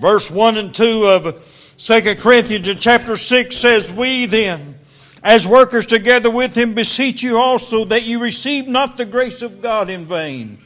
Verse 0.00 0.30
1 0.30 0.56
and 0.58 0.74
2 0.74 1.04
of 1.04 1.74
2 1.78 2.14
Corinthians 2.16 2.68
chapter 2.78 3.16
6 3.16 3.56
says, 3.56 3.92
We 3.92 4.26
then, 4.26 4.76
as 5.22 5.46
workers 5.46 5.86
together 5.86 6.30
with 6.30 6.56
him, 6.56 6.74
beseech 6.74 7.22
you 7.22 7.38
also 7.38 7.84
that 7.86 8.06
you 8.06 8.18
receive 8.18 8.68
not 8.68 8.96
the 8.96 9.04
grace 9.04 9.42
of 9.42 9.60
God 9.60 9.90
in 9.90 10.06
vain. 10.06 10.58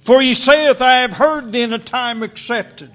For 0.00 0.20
he 0.20 0.34
saith, 0.34 0.82
I 0.82 0.96
have 0.96 1.16
heard 1.16 1.52
then 1.52 1.72
a 1.72 1.78
time 1.78 2.22
accepted, 2.22 2.90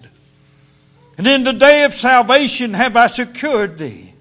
and 1.17 1.25
in 1.25 1.43
the 1.43 1.53
day 1.53 1.83
of 1.83 1.93
salvation 1.93 2.74
have 2.74 2.97
I 2.97 3.07
secured 3.07 3.77
thee. 3.77 4.13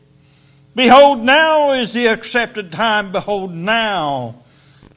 Behold, 0.77 1.25
now 1.25 1.73
is 1.73 1.95
the 1.95 2.07
accepted 2.07 2.71
time. 2.71 3.11
Behold, 3.11 3.53
now 3.53 4.37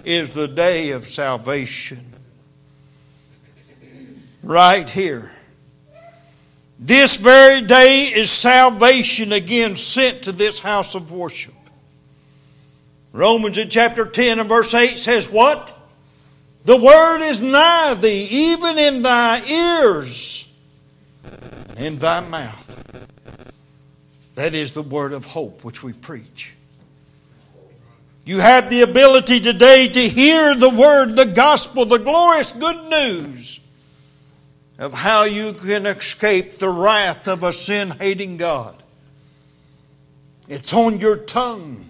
is 0.03 0.33
the 0.33 0.47
day 0.47 0.91
of 0.91 1.05
salvation. 1.05 2.05
Right 4.43 4.89
here. 4.89 5.31
This 6.81 7.17
very 7.17 7.61
day 7.61 8.03
is 8.03 8.31
salvation 8.31 9.33
again 9.33 9.75
sent 9.75 10.23
to 10.23 10.31
this 10.31 10.59
house 10.59 10.95
of 10.95 11.11
worship. 11.11 11.53
Romans 13.11 13.57
in 13.57 13.67
chapter 13.67 14.05
10 14.05 14.39
and 14.39 14.47
verse 14.47 14.73
8 14.73 14.97
says, 14.97 15.29
What? 15.29 15.75
The 16.63 16.77
word 16.77 17.21
is 17.21 17.41
nigh 17.41 17.95
thee, 17.95 18.27
even 18.31 18.77
in 18.77 19.01
thy 19.01 19.43
ears 19.45 20.47
and 21.75 21.79
in 21.79 21.97
thy 21.97 22.21
mouth. 22.21 22.65
That 24.35 24.53
is 24.53 24.71
the 24.71 24.83
word 24.83 25.11
of 25.11 25.25
hope 25.25 25.65
which 25.65 25.83
we 25.83 25.91
preach. 25.91 26.53
You 28.25 28.39
have 28.39 28.69
the 28.69 28.83
ability 28.83 29.41
today 29.41 29.89
to 29.89 29.99
hear 29.99 30.55
the 30.55 30.69
word, 30.69 31.17
the 31.17 31.25
gospel, 31.25 31.85
the 31.85 31.97
glorious 31.97 32.53
good 32.53 32.89
news 32.89 33.59
of 34.79 34.93
how 34.93 35.23
you 35.23 35.51
can 35.51 35.85
escape 35.85 36.57
the 36.57 36.69
wrath 36.69 37.27
of 37.27 37.43
a 37.43 37.51
sin 37.51 37.91
hating 37.99 38.37
God. 38.37 38.75
It's 40.47 40.73
on 40.73 40.99
your 40.99 41.17
tongue. 41.17 41.85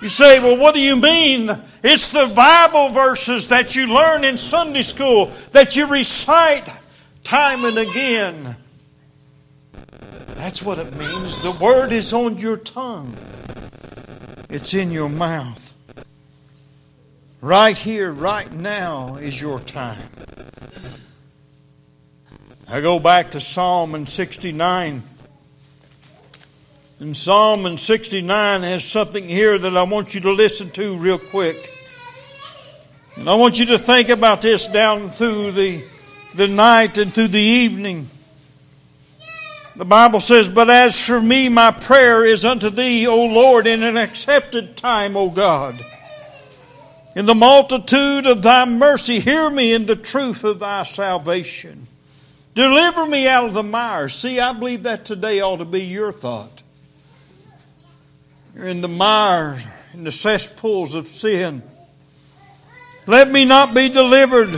You 0.00 0.08
say, 0.08 0.40
well, 0.40 0.56
what 0.56 0.74
do 0.74 0.80
you 0.80 0.96
mean? 0.96 1.50
It's 1.84 2.10
the 2.10 2.32
Bible 2.34 2.88
verses 2.88 3.48
that 3.48 3.76
you 3.76 3.94
learn 3.94 4.24
in 4.24 4.38
Sunday 4.38 4.80
school, 4.80 5.26
that 5.52 5.76
you 5.76 5.86
recite 5.86 6.70
time 7.22 7.64
and 7.66 7.76
again. 7.76 8.56
That's 10.28 10.62
what 10.62 10.78
it 10.78 10.96
means. 10.96 11.42
The 11.42 11.52
word 11.52 11.92
is 11.92 12.14
on 12.14 12.38
your 12.38 12.56
tongue, 12.56 13.14
it's 14.48 14.72
in 14.72 14.90
your 14.90 15.10
mouth. 15.10 15.66
Right 17.42 17.76
here, 17.78 18.10
right 18.10 18.50
now 18.50 19.16
is 19.16 19.40
your 19.40 19.60
time. 19.60 20.08
I 22.72 22.80
go 22.80 23.00
back 23.00 23.32
to 23.32 23.40
Psalm 23.40 23.96
and 23.96 24.08
69. 24.08 25.02
And 27.00 27.16
Psalm 27.16 27.66
and 27.66 27.80
69 27.80 28.62
has 28.62 28.84
something 28.84 29.24
here 29.24 29.58
that 29.58 29.76
I 29.76 29.82
want 29.82 30.14
you 30.14 30.20
to 30.20 30.30
listen 30.30 30.70
to 30.70 30.96
real 30.96 31.18
quick. 31.18 31.68
And 33.16 33.28
I 33.28 33.34
want 33.34 33.58
you 33.58 33.66
to 33.66 33.78
think 33.78 34.08
about 34.08 34.42
this 34.42 34.68
down 34.68 35.08
through 35.08 35.50
the, 35.50 35.84
the 36.36 36.46
night 36.46 36.96
and 36.96 37.12
through 37.12 37.28
the 37.28 37.40
evening. 37.40 38.06
The 39.74 39.84
Bible 39.84 40.20
says, 40.20 40.48
But 40.48 40.70
as 40.70 41.04
for 41.04 41.20
me, 41.20 41.48
my 41.48 41.72
prayer 41.72 42.24
is 42.24 42.44
unto 42.44 42.70
thee, 42.70 43.04
O 43.08 43.26
Lord, 43.26 43.66
in 43.66 43.82
an 43.82 43.96
accepted 43.96 44.76
time, 44.76 45.16
O 45.16 45.28
God. 45.28 45.74
In 47.16 47.26
the 47.26 47.34
multitude 47.34 48.26
of 48.26 48.42
thy 48.42 48.64
mercy, 48.64 49.18
hear 49.18 49.50
me 49.50 49.74
in 49.74 49.86
the 49.86 49.96
truth 49.96 50.44
of 50.44 50.60
thy 50.60 50.84
salvation. 50.84 51.88
Deliver 52.54 53.06
me 53.06 53.28
out 53.28 53.44
of 53.44 53.54
the 53.54 53.62
mire. 53.62 54.08
See, 54.08 54.40
I 54.40 54.52
believe 54.52 54.82
that 54.82 55.04
today 55.04 55.40
ought 55.40 55.58
to 55.58 55.64
be 55.64 55.82
your 55.82 56.12
thought. 56.12 56.62
You're 58.54 58.66
in 58.66 58.80
the 58.80 58.88
mire, 58.88 59.58
in 59.94 60.04
the 60.04 60.12
cesspools 60.12 60.94
of 60.94 61.06
sin. 61.06 61.62
Let 63.06 63.30
me 63.30 63.44
not 63.44 63.74
be 63.74 63.88
delivered. 63.88 64.48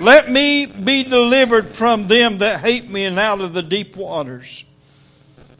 Let 0.00 0.30
me 0.30 0.66
be 0.66 1.02
delivered 1.02 1.68
from 1.68 2.06
them 2.06 2.38
that 2.38 2.60
hate 2.60 2.88
me 2.88 3.04
and 3.04 3.18
out 3.18 3.40
of 3.40 3.52
the 3.52 3.62
deep 3.62 3.96
waters. 3.96 4.64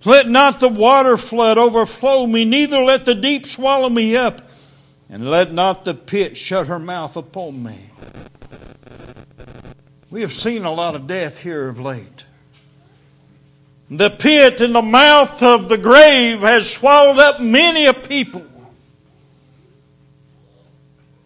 Let 0.05 0.29
not 0.29 0.61
the 0.61 0.69
water 0.69 1.17
flood 1.17 1.59
overflow 1.59 2.27
me, 2.27 2.45
neither 2.45 2.81
let 2.81 3.07
the 3.07 3.15
deep 3.15 3.45
swallow 3.45 3.89
me 3.89 4.17
up, 4.17 4.41
and 5.11 5.29
let 5.29 5.53
not 5.53 5.85
the 5.85 5.95
pit 5.95 6.37
shut 6.37 6.69
her 6.69 6.79
mouth 6.79 7.17
upon 7.17 7.63
me. 7.63 7.77
We 10.17 10.23
have 10.23 10.33
seen 10.33 10.65
a 10.65 10.73
lot 10.73 10.95
of 10.95 11.07
death 11.07 11.43
here 11.43 11.69
of 11.69 11.79
late. 11.79 12.25
The 13.91 14.09
pit 14.09 14.63
in 14.63 14.73
the 14.73 14.81
mouth 14.81 15.43
of 15.43 15.69
the 15.69 15.77
grave 15.77 16.41
has 16.41 16.73
swallowed 16.73 17.19
up 17.19 17.39
many 17.39 17.85
a 17.85 17.93
people. 17.93 18.47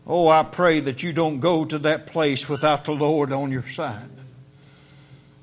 Oh, 0.04 0.26
I 0.26 0.42
pray 0.42 0.80
that 0.80 1.04
you 1.04 1.12
don't 1.12 1.38
go 1.38 1.64
to 1.64 1.78
that 1.78 2.08
place 2.08 2.48
without 2.48 2.84
the 2.84 2.90
Lord 2.90 3.32
on 3.32 3.52
your 3.52 3.62
side. 3.62 4.10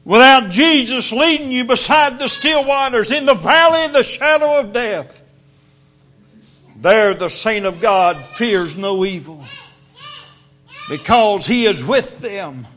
Without 0.03 0.49
Jesus 0.51 1.13
leading 1.13 1.49
you 1.49 1.63
beside 1.63 2.19
the 2.19 2.27
still 2.27 2.65
waters 2.65 3.13
in 3.13 3.25
the 3.25 3.33
valley 3.33 3.85
of 3.85 3.93
the 3.93 4.03
shadow 4.03 4.59
of 4.59 4.73
death. 4.73 5.23
There, 6.75 7.13
the 7.13 7.29
saint 7.29 7.65
of 7.65 7.79
God 7.79 8.17
fears 8.17 8.75
no 8.75 9.05
evil 9.05 9.41
because 10.89 11.47
he 11.47 11.63
is 11.63 11.87
with 11.87 12.19
them 12.19 12.67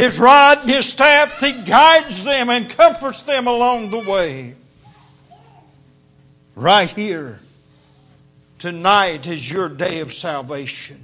his 0.00 0.18
rod 0.18 0.60
and 0.62 0.70
his 0.70 0.86
staff, 0.86 1.40
He 1.40 1.52
guides 1.62 2.24
them 2.24 2.48
and 2.48 2.68
comforts 2.68 3.22
them 3.22 3.46
along 3.46 3.90
the 3.90 3.98
way. 3.98 4.54
Right 6.54 6.90
here, 6.90 7.40
tonight 8.58 9.26
is 9.26 9.50
your 9.50 9.68
day 9.68 10.00
of 10.00 10.12
salvation. 10.12 10.98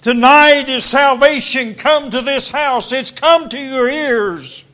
Tonight 0.00 0.68
is 0.68 0.84
salvation 0.84 1.74
come 1.74 2.10
to 2.10 2.20
this 2.22 2.50
house. 2.50 2.92
It's 2.92 3.10
come 3.10 3.48
to 3.50 3.58
your 3.58 3.88
ears. 3.88 4.64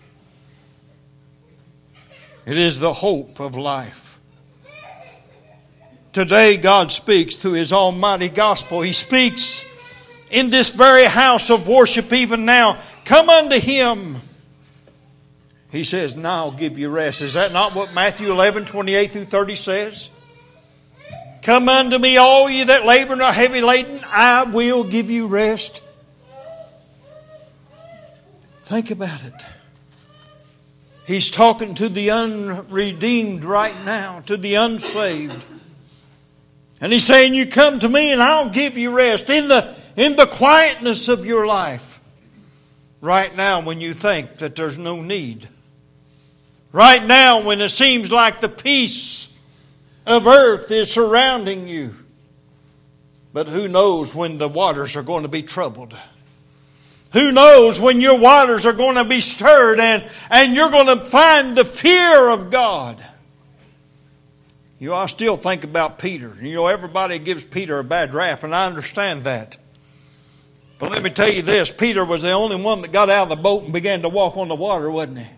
It 2.47 2.57
is 2.57 2.79
the 2.79 2.93
hope 2.93 3.41
of 3.41 3.57
life. 3.57 4.21
Today, 6.13 6.57
God 6.57 6.91
speaks 6.91 7.37
through 7.37 7.53
His 7.53 7.73
almighty 7.73 8.29
gospel. 8.29 8.81
He 8.81 8.93
speaks 8.93 9.65
in 10.31 10.51
this 10.51 10.75
very 10.75 11.05
house 11.05 11.51
of 11.51 11.69
worship 11.69 12.13
even 12.13 12.45
now. 12.45 12.79
Come 13.11 13.29
unto 13.29 13.59
him. 13.59 14.19
He 15.73 15.83
says, 15.83 16.15
Now 16.15 16.45
I'll 16.45 16.53
give 16.53 16.79
you 16.79 16.91
rest. 16.91 17.23
Is 17.23 17.35
that 17.35 17.53
not 17.53 17.75
what 17.75 17.93
Matthew 17.93 18.31
11, 18.31 18.67
28 18.67 19.11
through 19.11 19.25
30 19.25 19.55
says? 19.57 20.11
Come 21.43 21.69
unto 21.69 21.99
me, 21.99 22.19
all 22.19 22.49
ye 22.49 22.63
that 22.63 22.87
labor 22.87 23.15
and 23.15 23.23
are 23.23 23.33
heavy 23.33 23.63
laden, 23.63 23.99
I 24.07 24.45
will 24.45 24.85
give 24.85 25.11
you 25.11 25.27
rest. 25.27 25.83
Think 28.61 28.93
about 28.93 29.25
it. 29.25 29.45
He's 31.05 31.33
talking 31.33 31.75
to 31.75 31.89
the 31.89 32.13
unredeemed 32.13 33.43
right 33.43 33.75
now, 33.85 34.21
to 34.27 34.37
the 34.37 34.55
unsaved. 34.55 35.45
And 36.81 36.93
he's 36.93 37.09
saying, 37.09 37.35
You 37.35 37.47
come 37.47 37.81
to 37.81 37.89
me 37.89 38.13
and 38.13 38.23
I'll 38.23 38.51
give 38.51 38.79
you 38.79 38.93
rest 38.93 39.31
in 39.31 39.49
the, 39.49 39.77
in 39.97 40.15
the 40.15 40.27
quietness 40.27 41.09
of 41.09 41.27
your 41.27 41.45
life. 41.45 42.00
Right 43.01 43.35
now, 43.35 43.63
when 43.63 43.81
you 43.81 43.95
think 43.95 44.37
that 44.37 44.57
there's 44.57 44.77
no 44.77 45.01
need. 45.01 45.49
Right 46.73 47.05
now, 47.05 47.45
when 47.45 47.61
it 47.61 47.71
seems 47.71 48.13
like 48.13 48.41
the 48.41 48.49
peace 48.49 49.29
of 50.07 50.27
earth 50.27 50.71
is 50.71 50.93
surrounding 50.93 51.67
you. 51.67 51.95
But 53.33 53.49
who 53.49 53.69
knows 53.69 54.15
when 54.15 54.39
the 54.39 54.49
waters 54.49 54.97
are 54.97 55.03
going 55.03 55.23
to 55.23 55.29
be 55.29 55.43
troubled? 55.43 55.97
Who 57.13 57.33
knows 57.33 57.81
when 57.81 58.01
your 58.01 58.19
waters 58.19 58.67
are 58.67 58.73
going 58.73 58.97
to 58.97 59.05
be 59.05 59.21
stirred 59.21 59.81
and, 59.81 60.09
and 60.31 60.55
you're 60.55 60.71
going 60.71 60.99
to 60.99 61.05
find 61.05 61.57
the 61.57 61.65
fear 61.65 62.31
of 62.31 62.51
God? 62.51 63.05
You 64.79 64.91
know, 64.91 64.95
I 64.95 65.07
still 65.07 65.37
think 65.37 65.65
about 65.65 65.99
Peter. 65.99 66.37
You 66.41 66.55
know, 66.55 66.67
everybody 66.67 67.19
gives 67.19 67.45
Peter 67.45 67.79
a 67.79 67.85
bad 67.85 68.15
rap, 68.15 68.43
and 68.45 68.55
I 68.55 68.67
understand 68.67 69.23
that. 69.23 69.59
But 70.81 70.91
let 70.91 71.03
me 71.03 71.11
tell 71.11 71.33
you 71.33 71.43
this 71.43 71.71
Peter 71.71 72.05
was 72.05 72.23
the 72.23 72.33
only 72.33 72.61
one 72.61 72.83
that 72.83 72.91
got 72.91 73.09
out 73.09 73.25
of 73.25 73.29
the 73.29 73.37
boat 73.37 73.63
and 73.63 73.73
began 73.73 74.03
to 74.03 74.09
walk 74.09 74.37
on 74.37 74.49
the 74.49 74.57
water, 74.57 74.91
wasn't 74.91 75.19
he? 75.19 75.31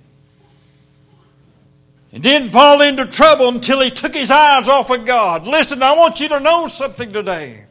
and 2.12 2.22
didn't 2.22 2.50
fall 2.50 2.82
into 2.82 3.06
trouble 3.06 3.48
until 3.48 3.80
he 3.80 3.90
took 3.90 4.14
his 4.14 4.30
eyes 4.30 4.68
off 4.68 4.90
of 4.90 5.06
God. 5.06 5.46
Listen, 5.46 5.82
I 5.82 5.96
want 5.96 6.20
you 6.20 6.28
to 6.28 6.40
know 6.40 6.66
something 6.66 7.12
today. 7.12 7.64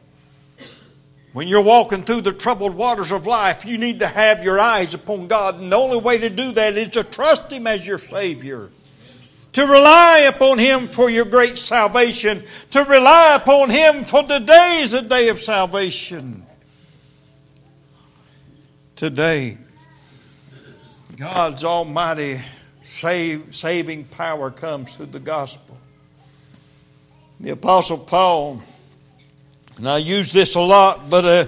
When 1.32 1.48
you're 1.48 1.62
walking 1.62 2.02
through 2.02 2.22
the 2.22 2.32
troubled 2.32 2.74
waters 2.74 3.12
of 3.12 3.26
life, 3.26 3.64
you 3.64 3.78
need 3.78 4.00
to 4.00 4.08
have 4.08 4.44
your 4.44 4.60
eyes 4.60 4.94
upon 4.94 5.28
God. 5.28 5.60
And 5.60 5.72
the 5.72 5.76
only 5.76 5.98
way 5.98 6.18
to 6.18 6.28
do 6.28 6.52
that 6.52 6.76
is 6.76 6.88
to 6.90 7.04
trust 7.04 7.50
Him 7.50 7.66
as 7.66 7.86
your 7.86 7.98
Savior. 7.98 8.68
To 9.52 9.62
rely 9.62 10.30
upon 10.34 10.58
Him 10.58 10.88
for 10.88 11.08
your 11.08 11.24
great 11.24 11.56
salvation. 11.56 12.42
To 12.72 12.84
rely 12.84 13.38
upon 13.40 13.70
Him 13.70 14.04
for 14.04 14.24
today's 14.24 14.92
a 14.92 15.02
day 15.02 15.28
of 15.28 15.38
salvation. 15.38 16.44
Today, 19.02 19.58
God's 21.16 21.64
Almighty 21.64 22.38
Save, 22.82 23.52
saving 23.52 24.04
power 24.04 24.52
comes 24.52 24.94
through 24.94 25.06
the 25.06 25.18
gospel. 25.18 25.76
The 27.40 27.50
Apostle 27.50 27.98
Paul, 27.98 28.62
and 29.76 29.88
I 29.88 29.96
use 29.96 30.30
this 30.30 30.54
a 30.54 30.60
lot, 30.60 31.10
but 31.10 31.24
uh, 31.24 31.46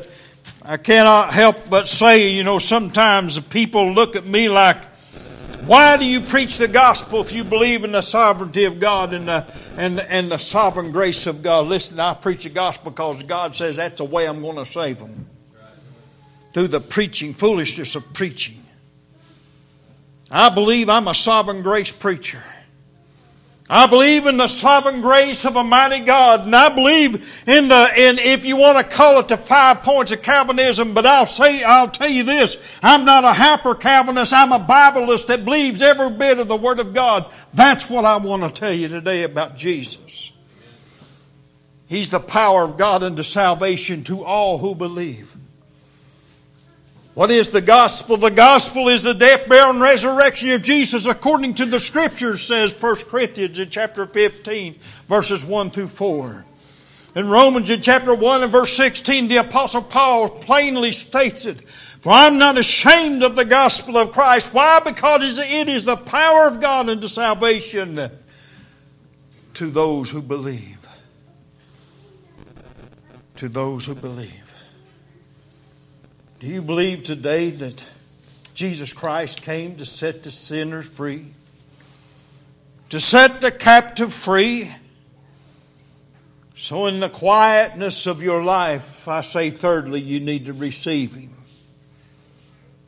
I 0.64 0.78
cannot 0.78 1.32
help 1.32 1.70
but 1.70 1.86
say, 1.86 2.30
you 2.32 2.42
know, 2.42 2.58
sometimes 2.58 3.38
people 3.38 3.92
look 3.92 4.16
at 4.16 4.26
me 4.26 4.48
like, 4.48 4.84
why 5.64 5.96
do 5.96 6.06
you 6.06 6.22
preach 6.22 6.58
the 6.58 6.66
gospel 6.66 7.20
if 7.20 7.32
you 7.32 7.44
believe 7.44 7.84
in 7.84 7.92
the 7.92 8.02
sovereignty 8.02 8.64
of 8.64 8.80
God 8.80 9.12
and 9.12 9.28
the, 9.28 9.46
and, 9.76 10.00
and 10.00 10.28
the 10.28 10.38
sovereign 10.38 10.90
grace 10.90 11.28
of 11.28 11.40
God? 11.40 11.68
Listen, 11.68 12.00
I 12.00 12.14
preach 12.14 12.42
the 12.42 12.50
gospel 12.50 12.90
because 12.90 13.22
God 13.22 13.54
says 13.54 13.76
that's 13.76 13.98
the 13.98 14.04
way 14.06 14.26
I'm 14.26 14.40
going 14.40 14.56
to 14.56 14.66
save 14.66 14.98
them. 14.98 15.28
Through 16.54 16.68
the 16.68 16.80
preaching, 16.80 17.34
foolishness 17.34 17.96
of 17.96 18.14
preaching. 18.14 18.62
I 20.30 20.48
believe 20.48 20.88
I'm 20.88 21.08
a 21.08 21.14
sovereign 21.14 21.62
grace 21.62 21.92
preacher. 21.92 22.42
I 23.68 23.86
believe 23.86 24.26
in 24.26 24.36
the 24.36 24.46
sovereign 24.46 25.00
grace 25.00 25.46
of 25.46 25.56
a 25.56 25.64
mighty 25.64 26.00
God, 26.04 26.44
and 26.44 26.54
I 26.54 26.68
believe 26.68 27.14
in 27.48 27.68
the 27.68 27.90
in 27.96 28.18
if 28.18 28.44
you 28.44 28.56
want 28.56 28.78
to 28.78 28.96
call 28.96 29.18
it 29.20 29.28
the 29.28 29.38
five 29.38 29.80
points 29.80 30.12
of 30.12 30.22
Calvinism, 30.22 30.92
but 30.92 31.06
I'll 31.06 31.26
say 31.26 31.62
I'll 31.64 31.88
tell 31.88 32.08
you 32.08 32.24
this: 32.24 32.78
I'm 32.82 33.04
not 33.04 33.24
a 33.24 33.32
hyper 33.32 33.74
Calvinist. 33.74 34.34
I'm 34.34 34.52
a 34.52 34.58
Bibleist 34.58 35.28
that 35.28 35.44
believes 35.44 35.82
every 35.82 36.10
bit 36.10 36.38
of 36.38 36.46
the 36.46 36.56
Word 36.56 36.78
of 36.78 36.92
God. 36.92 37.32
That's 37.54 37.90
what 37.90 38.04
I 38.04 38.18
want 38.18 38.42
to 38.42 38.50
tell 38.50 38.72
you 38.72 38.86
today 38.86 39.22
about 39.22 39.56
Jesus. 39.56 40.30
He's 41.88 42.10
the 42.10 42.20
power 42.20 42.64
of 42.64 42.76
God 42.76 43.02
unto 43.02 43.22
salvation 43.22 44.04
to 44.04 44.24
all 44.24 44.58
who 44.58 44.74
believe. 44.74 45.36
What 47.14 47.30
is 47.30 47.50
the 47.50 47.60
gospel? 47.60 48.16
The 48.16 48.30
gospel 48.30 48.88
is 48.88 49.02
the 49.02 49.14
death, 49.14 49.48
burial, 49.48 49.70
and 49.70 49.80
resurrection 49.80 50.50
of 50.50 50.64
Jesus 50.64 51.06
according 51.06 51.54
to 51.54 51.64
the 51.64 51.78
scriptures, 51.78 52.42
says 52.42 52.80
1 52.80 52.94
Corinthians 53.08 53.60
in 53.60 53.70
chapter 53.70 54.04
15, 54.04 54.74
verses 55.06 55.44
1 55.44 55.70
through 55.70 55.86
4. 55.86 56.44
In 57.14 57.28
Romans 57.28 57.70
in 57.70 57.80
chapter 57.80 58.12
1 58.12 58.42
and 58.42 58.50
verse 58.50 58.72
16, 58.72 59.28
the 59.28 59.36
apostle 59.36 59.82
Paul 59.82 60.28
plainly 60.28 60.90
states 60.90 61.46
it. 61.46 61.60
For 61.60 62.10
I'm 62.12 62.36
not 62.36 62.58
ashamed 62.58 63.22
of 63.22 63.36
the 63.36 63.44
gospel 63.44 63.96
of 63.96 64.10
Christ. 64.10 64.52
Why? 64.52 64.80
Because 64.84 65.38
it 65.38 65.68
is 65.68 65.84
the 65.84 65.96
power 65.96 66.48
of 66.48 66.60
God 66.60 66.90
unto 66.90 67.06
salvation 67.06 68.10
to 69.54 69.70
those 69.70 70.10
who 70.10 70.20
believe. 70.20 70.86
To 73.36 73.48
those 73.48 73.86
who 73.86 73.94
believe. 73.94 74.43
Do 76.44 76.50
you 76.50 76.60
believe 76.60 77.04
today 77.04 77.48
that 77.48 77.90
Jesus 78.52 78.92
Christ 78.92 79.40
came 79.40 79.76
to 79.76 79.86
set 79.86 80.22
the 80.22 80.30
sinners 80.30 80.86
free? 80.86 81.28
To 82.90 83.00
set 83.00 83.40
the 83.40 83.50
captive 83.50 84.12
free? 84.12 84.70
So, 86.54 86.84
in 86.84 87.00
the 87.00 87.08
quietness 87.08 88.06
of 88.06 88.22
your 88.22 88.44
life, 88.44 89.08
I 89.08 89.22
say, 89.22 89.48
thirdly, 89.48 90.02
you 90.02 90.20
need 90.20 90.44
to 90.44 90.52
receive 90.52 91.14
Him. 91.14 91.30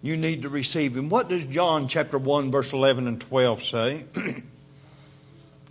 You 0.03 0.19
need 0.19 0.42
to 0.42 0.51
receive 0.51 0.95
Him. 0.95 1.09
What 1.09 1.31
does 1.31 1.47
John 1.47 1.88
chapter 1.88 2.19
1, 2.19 2.51
verse 2.51 2.75
11 2.75 3.09
and 3.09 3.19
12 3.19 3.62
say? 3.62 4.05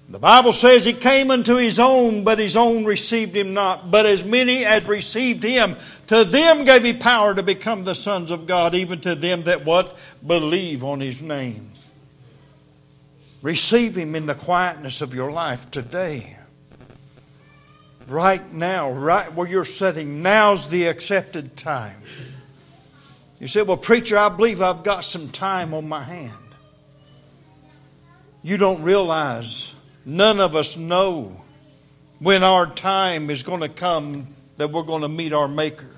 The 0.07 0.19
Bible 0.19 0.51
says 0.51 0.85
he 0.85 0.93
came 0.93 1.31
unto 1.31 1.55
his 1.55 1.79
own, 1.79 2.23
but 2.23 2.37
his 2.37 2.55
own 2.55 2.85
received 2.85 3.35
him 3.35 3.55
not. 3.55 3.89
But 3.89 4.05
as 4.05 4.23
many 4.23 4.63
as 4.63 4.87
received 4.87 5.43
him, 5.43 5.75
to 6.07 6.23
them 6.23 6.63
gave 6.63 6.83
he 6.83 6.93
power 6.93 7.33
to 7.33 7.41
become 7.41 7.83
the 7.83 7.95
sons 7.95 8.31
of 8.31 8.45
God, 8.45 8.75
even 8.75 8.99
to 9.01 9.15
them 9.15 9.43
that 9.43 9.65
what? 9.65 9.97
Believe 10.25 10.83
on 10.83 10.99
his 10.99 11.23
name. 11.23 11.71
Receive 13.41 13.95
him 13.95 14.15
in 14.15 14.27
the 14.27 14.35
quietness 14.35 15.01
of 15.01 15.15
your 15.15 15.31
life 15.31 15.71
today. 15.71 16.37
Right 18.07 18.53
now, 18.53 18.91
right 18.91 19.33
where 19.33 19.47
you're 19.47 19.65
sitting, 19.65 20.21
now's 20.21 20.67
the 20.67 20.85
accepted 20.85 21.57
time. 21.57 21.97
You 23.39 23.47
say, 23.47 23.63
Well, 23.63 23.77
preacher, 23.77 24.17
I 24.17 24.29
believe 24.29 24.61
I've 24.61 24.83
got 24.83 25.03
some 25.03 25.27
time 25.27 25.73
on 25.73 25.89
my 25.89 26.03
hand. 26.03 26.33
You 28.43 28.57
don't 28.57 28.83
realize 28.83 29.75
None 30.05 30.39
of 30.39 30.55
us 30.55 30.77
know 30.77 31.31
when 32.19 32.43
our 32.43 32.67
time 32.67 33.29
is 33.29 33.43
going 33.43 33.61
to 33.61 33.69
come 33.69 34.27
that 34.57 34.71
we're 34.71 34.83
going 34.83 35.01
to 35.01 35.09
meet 35.09 35.33
our 35.33 35.47
Maker. 35.47 35.89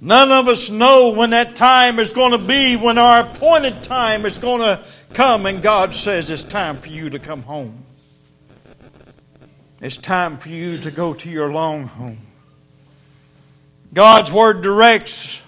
None 0.00 0.32
of 0.32 0.48
us 0.48 0.70
know 0.70 1.14
when 1.14 1.30
that 1.30 1.54
time 1.54 1.98
is 1.98 2.14
going 2.14 2.32
to 2.32 2.38
be, 2.38 2.76
when 2.76 2.96
our 2.96 3.20
appointed 3.20 3.82
time 3.82 4.24
is 4.24 4.38
going 4.38 4.60
to 4.60 4.82
come, 5.12 5.44
and 5.44 5.62
God 5.62 5.94
says 5.94 6.30
it's 6.30 6.42
time 6.42 6.78
for 6.78 6.88
you 6.88 7.10
to 7.10 7.18
come 7.18 7.42
home. 7.42 7.74
It's 9.82 9.98
time 9.98 10.38
for 10.38 10.48
you 10.48 10.78
to 10.78 10.90
go 10.90 11.12
to 11.12 11.30
your 11.30 11.52
long 11.52 11.84
home. 11.84 12.18
God's 13.92 14.32
Word 14.32 14.62
directs 14.62 15.44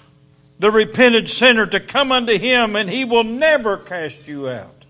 the 0.59 0.71
repented 0.71 1.31
sinner 1.31 1.67
to 1.67 1.81
come 1.81 2.13
unto 2.13 2.37
Him, 2.37 2.77
and 2.77 2.91
He 2.91 3.07
will 3.07 3.25
never 3.25 3.79
cast 3.79 4.29
you 4.29 4.51
out. 4.51 4.82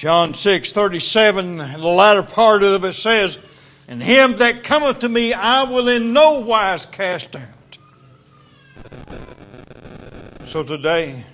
John 0.00 0.32
6 0.32 0.72
37, 0.72 1.58
the 1.58 1.78
latter 1.86 2.22
part 2.22 2.62
of 2.62 2.86
it 2.86 2.92
says, 2.92 3.84
And 3.86 4.02
him 4.02 4.36
that 4.36 4.64
cometh 4.64 5.00
to 5.00 5.10
me 5.10 5.34
I 5.34 5.64
will 5.64 5.88
in 5.88 6.14
no 6.14 6.40
wise 6.40 6.86
cast 6.86 7.36
out. 7.36 7.76
So 10.44 10.62
today, 10.62 11.26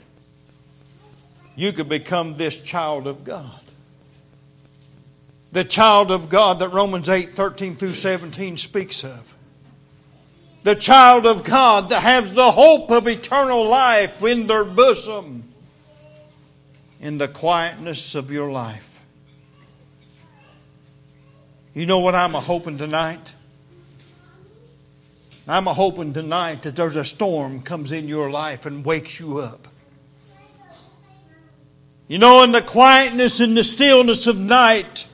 you 1.55 1.73
could 1.73 1.89
become 1.89 2.35
this 2.35 2.61
child 2.61 3.07
of 3.07 3.23
God. 3.23 3.61
The 5.53 5.63
child 5.63 6.11
of 6.11 6.29
God 6.29 6.59
that 6.59 6.71
Romans 6.71 7.09
8 7.09 7.29
13 7.29 7.75
through 7.75 7.95
17 7.95 8.57
speaks 8.57 9.05
of. 9.05 9.37
The 10.65 10.75
child 10.75 11.25
of 11.25 11.45
God 11.45 11.91
that 11.91 12.03
has 12.03 12.35
the 12.35 12.51
hope 12.51 12.91
of 12.91 13.07
eternal 13.07 13.65
life 13.65 14.25
in 14.25 14.49
their 14.49 14.65
bosom 14.65 15.45
in 17.01 17.19
the 17.19 17.29
quietness 17.29 18.15
of 18.15 18.31
your 18.31 18.51
life. 18.51 19.05
You 21.75 21.87
know 21.87 21.99
what 21.99 22.15
I'm 22.15 22.35
a 22.35 22.41
hoping 22.41 22.79
tonight? 22.79 23.35
I'm 25.49 25.69
a 25.69 25.75
hoping 25.75 26.13
tonight 26.13 26.63
that 26.63 26.75
there's 26.75 26.97
a 26.97 27.05
storm 27.05 27.61
comes 27.61 27.93
in 27.93 28.09
your 28.09 28.31
life 28.31 28.67
and 28.67 28.85
wakes 28.85 29.21
you 29.21 29.39
up. 29.39 29.69
You 32.09 32.19
know, 32.19 32.43
in 32.45 32.53
the 32.53 32.63
quietness 32.63 33.41
and 33.41 33.57
the 33.57 33.65
stillness 33.65 34.27
of 34.27 34.41
night, 34.41 35.07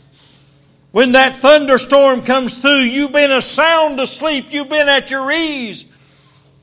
when 0.90 1.12
that 1.12 1.32
thunderstorm 1.32 2.20
comes 2.22 2.58
through, 2.60 2.82
you've 2.82 3.12
been 3.12 3.32
a 3.32 3.40
sound 3.40 3.98
asleep, 3.98 4.52
you've 4.52 4.68
been 4.68 4.88
at 4.88 5.10
your 5.10 5.30
ease, 5.30 5.84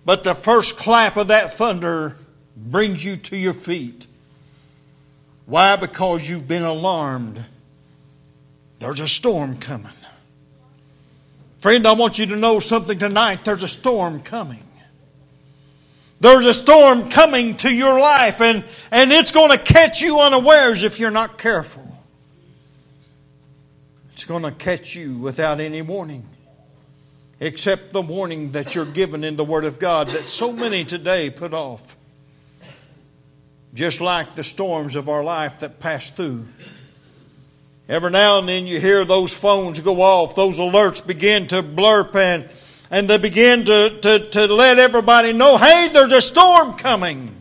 but 0.06 0.24
the 0.24 0.36
first 0.36 0.78
clap 0.78 1.18
of 1.18 1.28
that 1.28 1.52
thunder 1.52 2.16
brings 2.56 3.04
you 3.04 3.18
to 3.18 3.38
your 3.38 3.54
feet. 3.54 4.06
Why? 5.50 5.76
Because 5.78 6.30
you've 6.30 6.48
been 6.48 6.62
alarmed. 6.62 7.44
There's 8.78 9.00
a 9.00 9.08
storm 9.08 9.58
coming. 9.58 9.92
Friend, 11.58 11.86
I 11.88 11.94
want 11.94 12.20
you 12.20 12.28
to 12.28 12.36
know 12.36 12.60
something 12.60 13.00
tonight. 13.00 13.44
There's 13.44 13.64
a 13.64 13.68
storm 13.68 14.20
coming. 14.20 14.64
There's 16.20 16.46
a 16.46 16.54
storm 16.54 17.10
coming 17.10 17.56
to 17.58 17.74
your 17.74 18.00
life, 18.00 18.42
and, 18.42 18.64
and 18.92 19.12
it's 19.12 19.32
going 19.32 19.52
to 19.52 19.58
catch 19.58 20.04
you 20.04 20.20
unawares 20.20 20.84
if 20.84 21.00
you're 21.00 21.10
not 21.10 21.40
careful. 21.40 21.98
It's 24.14 24.26
going 24.26 24.44
to 24.44 24.52
catch 24.52 24.96
you 24.96 25.18
without 25.18 25.60
any 25.60 25.82
warning, 25.82 26.26
except 27.40 27.92
the 27.92 28.02
warning 28.02 28.52
that 28.52 28.76
you're 28.76 28.86
given 28.86 29.24
in 29.24 29.36
the 29.36 29.46
Word 29.46 29.66
of 29.66 29.80
God 29.80 30.10
that 30.10 30.26
so 30.26 30.52
many 30.52 30.84
today 30.84 31.32
put 31.32 31.56
off. 31.56 31.96
Just 33.74 34.02
like 34.02 34.36
the 34.36 34.44
storms 34.44 34.96
of 34.96 35.10
our 35.10 35.24
life 35.24 35.60
that 35.60 35.80
pass 35.80 36.10
through. 36.10 36.46
Every 37.88 38.12
now 38.12 38.38
and 38.40 38.48
then 38.48 38.68
you 38.68 38.80
hear 38.80 39.04
those 39.04 39.38
phones 39.38 39.80
go 39.80 40.02
off, 40.02 40.36
those 40.36 40.60
alerts 40.60 41.06
begin 41.06 41.48
to 41.48 41.64
blurp, 41.64 42.16
and, 42.16 42.48
and 42.92 43.10
they 43.10 43.18
begin 43.18 43.66
to, 43.66 44.00
to, 44.02 44.30
to 44.30 44.46
let 44.46 44.78
everybody 44.78 45.34
know 45.34 45.58
hey, 45.58 45.90
there's 45.92 46.14
a 46.14 46.22
storm 46.22 46.74
coming. 46.74 47.36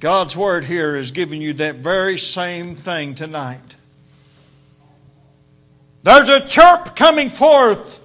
God's 0.00 0.36
Word 0.36 0.66
here 0.66 0.96
is 0.96 1.12
giving 1.12 1.40
you 1.40 1.54
that 1.54 1.76
very 1.76 2.18
same 2.18 2.74
thing 2.74 3.14
tonight. 3.14 3.76
There's 6.02 6.28
a 6.28 6.46
chirp 6.46 6.94
coming 6.94 7.30
forth. 7.30 8.02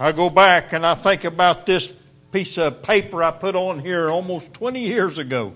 I 0.00 0.10
go 0.10 0.28
back 0.28 0.72
and 0.72 0.84
I 0.84 0.94
think 0.94 1.22
about 1.22 1.66
this 1.66 2.03
piece 2.34 2.58
of 2.58 2.82
paper 2.82 3.22
I 3.22 3.30
put 3.30 3.54
on 3.54 3.78
here 3.78 4.10
almost 4.10 4.52
20 4.54 4.80
years 4.80 5.18
ago. 5.20 5.52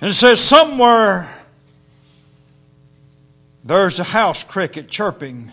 And 0.00 0.08
it 0.08 0.14
says, 0.14 0.40
Somewhere 0.40 1.28
there's 3.62 4.00
a 4.00 4.04
house 4.04 4.42
cricket 4.42 4.88
chirping, 4.88 5.52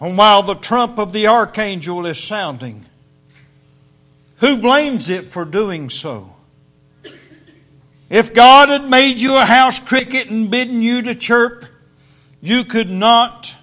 and 0.00 0.16
while 0.16 0.42
the 0.42 0.54
trump 0.54 0.98
of 0.98 1.12
the 1.12 1.26
archangel 1.26 2.06
is 2.06 2.18
sounding. 2.18 2.86
Who 4.38 4.56
blames 4.56 5.10
it 5.10 5.24
for 5.24 5.44
doing 5.44 5.90
so? 5.90 6.36
If 8.08 8.32
God 8.32 8.70
had 8.70 8.88
made 8.88 9.20
you 9.20 9.36
a 9.36 9.44
house 9.44 9.78
cricket 9.78 10.30
and 10.30 10.50
bidden 10.50 10.80
you 10.80 11.02
to 11.02 11.14
chirp, 11.14 11.66
you 12.40 12.64
could 12.64 12.88
not 12.88 13.56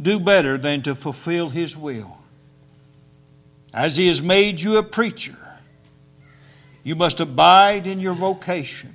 do 0.00 0.18
better 0.18 0.56
than 0.56 0.80
to 0.84 0.94
fulfill 0.94 1.50
His 1.50 1.76
will. 1.76 2.15
As 3.72 3.96
He 3.96 4.08
has 4.08 4.22
made 4.22 4.60
you 4.60 4.76
a 4.76 4.82
preacher, 4.82 5.36
you 6.82 6.94
must 6.94 7.20
abide 7.20 7.86
in 7.86 8.00
your 8.00 8.14
vocation. 8.14 8.94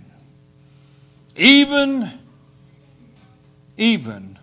Even, 1.35 2.05
even 3.77 4.39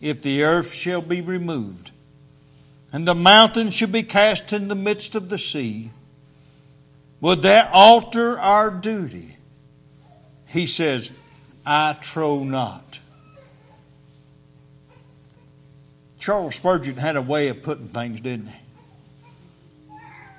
if 0.00 0.22
the 0.22 0.42
earth 0.42 0.74
shall 0.74 1.02
be 1.02 1.20
removed, 1.20 1.90
and 2.92 3.06
the 3.06 3.14
mountains 3.14 3.74
shall 3.74 3.88
be 3.88 4.02
cast 4.02 4.52
in 4.52 4.68
the 4.68 4.74
midst 4.74 5.14
of 5.14 5.28
the 5.28 5.38
sea, 5.38 5.90
would 7.20 7.42
that 7.42 7.70
alter 7.72 8.38
our 8.40 8.70
duty? 8.70 9.36
He 10.46 10.66
says, 10.66 11.12
I 11.64 11.96
trow 12.00 12.42
not. 12.42 12.98
Charles 16.18 16.56
Spurgeon 16.56 16.96
had 16.96 17.16
a 17.16 17.22
way 17.22 17.48
of 17.48 17.62
putting 17.62 17.88
things, 17.88 18.20
didn't 18.20 18.48
he? 18.48 18.58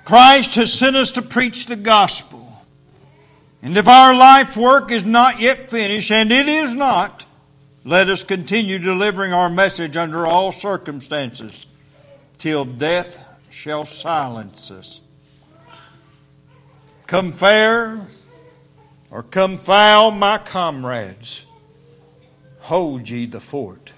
Christ 0.04 0.56
has 0.56 0.72
sent 0.72 0.96
us 0.96 1.12
to 1.12 1.22
preach 1.22 1.66
the 1.66 1.76
gospel. 1.76 2.40
And 3.62 3.76
if 3.76 3.86
our 3.86 4.14
life 4.14 4.56
work 4.56 4.90
is 4.90 5.04
not 5.04 5.40
yet 5.40 5.70
finished, 5.70 6.10
and 6.10 6.32
it 6.32 6.48
is 6.48 6.74
not, 6.74 7.24
let 7.84 8.08
us 8.08 8.24
continue 8.24 8.78
delivering 8.78 9.32
our 9.32 9.48
message 9.48 9.96
under 9.96 10.26
all 10.26 10.50
circumstances 10.50 11.66
till 12.38 12.64
death 12.64 13.24
shall 13.50 13.84
silence 13.84 14.70
us. 14.70 15.00
Come 17.06 17.30
fair 17.30 18.06
or 19.10 19.22
come 19.22 19.58
foul, 19.58 20.10
my 20.10 20.38
comrades, 20.38 21.46
hold 22.60 23.08
ye 23.08 23.26
the 23.26 23.40
fort. 23.40 23.92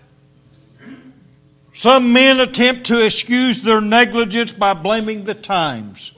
Some 1.75 2.13
men 2.13 2.39
attempt 2.39 2.87
to 2.87 3.05
excuse 3.05 3.63
their 3.63 3.81
negligence 3.81 4.53
by 4.53 4.75
blaming 4.75 5.25
the 5.25 5.35
times. 5.35 6.15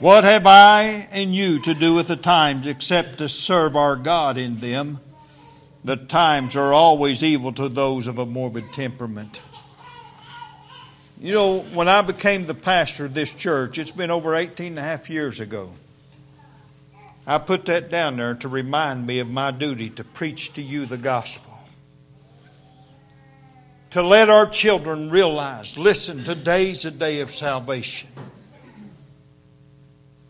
What 0.00 0.24
have 0.24 0.46
I 0.46 1.06
and 1.12 1.34
you 1.34 1.60
to 1.60 1.74
do 1.74 1.94
with 1.94 2.08
the 2.08 2.16
times 2.16 2.66
except 2.66 3.18
to 3.18 3.28
serve 3.28 3.76
our 3.76 3.96
God 3.96 4.38
in 4.38 4.60
them? 4.60 4.98
The 5.84 5.96
times 5.96 6.56
are 6.56 6.72
always 6.72 7.22
evil 7.22 7.52
to 7.52 7.68
those 7.68 8.06
of 8.06 8.16
a 8.16 8.24
morbid 8.24 8.72
temperament. 8.72 9.42
You 11.20 11.34
know, 11.34 11.58
when 11.60 11.86
I 11.86 12.00
became 12.00 12.44
the 12.44 12.54
pastor 12.54 13.04
of 13.04 13.12
this 13.12 13.34
church, 13.34 13.78
it's 13.78 13.90
been 13.90 14.10
over 14.10 14.34
18 14.34 14.68
and 14.68 14.78
a 14.78 14.82
half 14.82 15.10
years 15.10 15.38
ago. 15.38 15.70
I 17.26 17.36
put 17.36 17.66
that 17.66 17.90
down 17.90 18.16
there 18.16 18.34
to 18.36 18.48
remind 18.48 19.06
me 19.06 19.18
of 19.18 19.30
my 19.30 19.50
duty 19.50 19.90
to 19.90 20.02
preach 20.02 20.54
to 20.54 20.62
you 20.62 20.86
the 20.86 20.96
gospel. 20.96 21.55
To 23.90 24.02
let 24.02 24.28
our 24.28 24.46
children 24.46 25.10
realize 25.10 25.78
listen, 25.78 26.24
today's 26.24 26.84
a 26.84 26.90
day 26.90 27.20
of 27.20 27.30
salvation. 27.30 28.10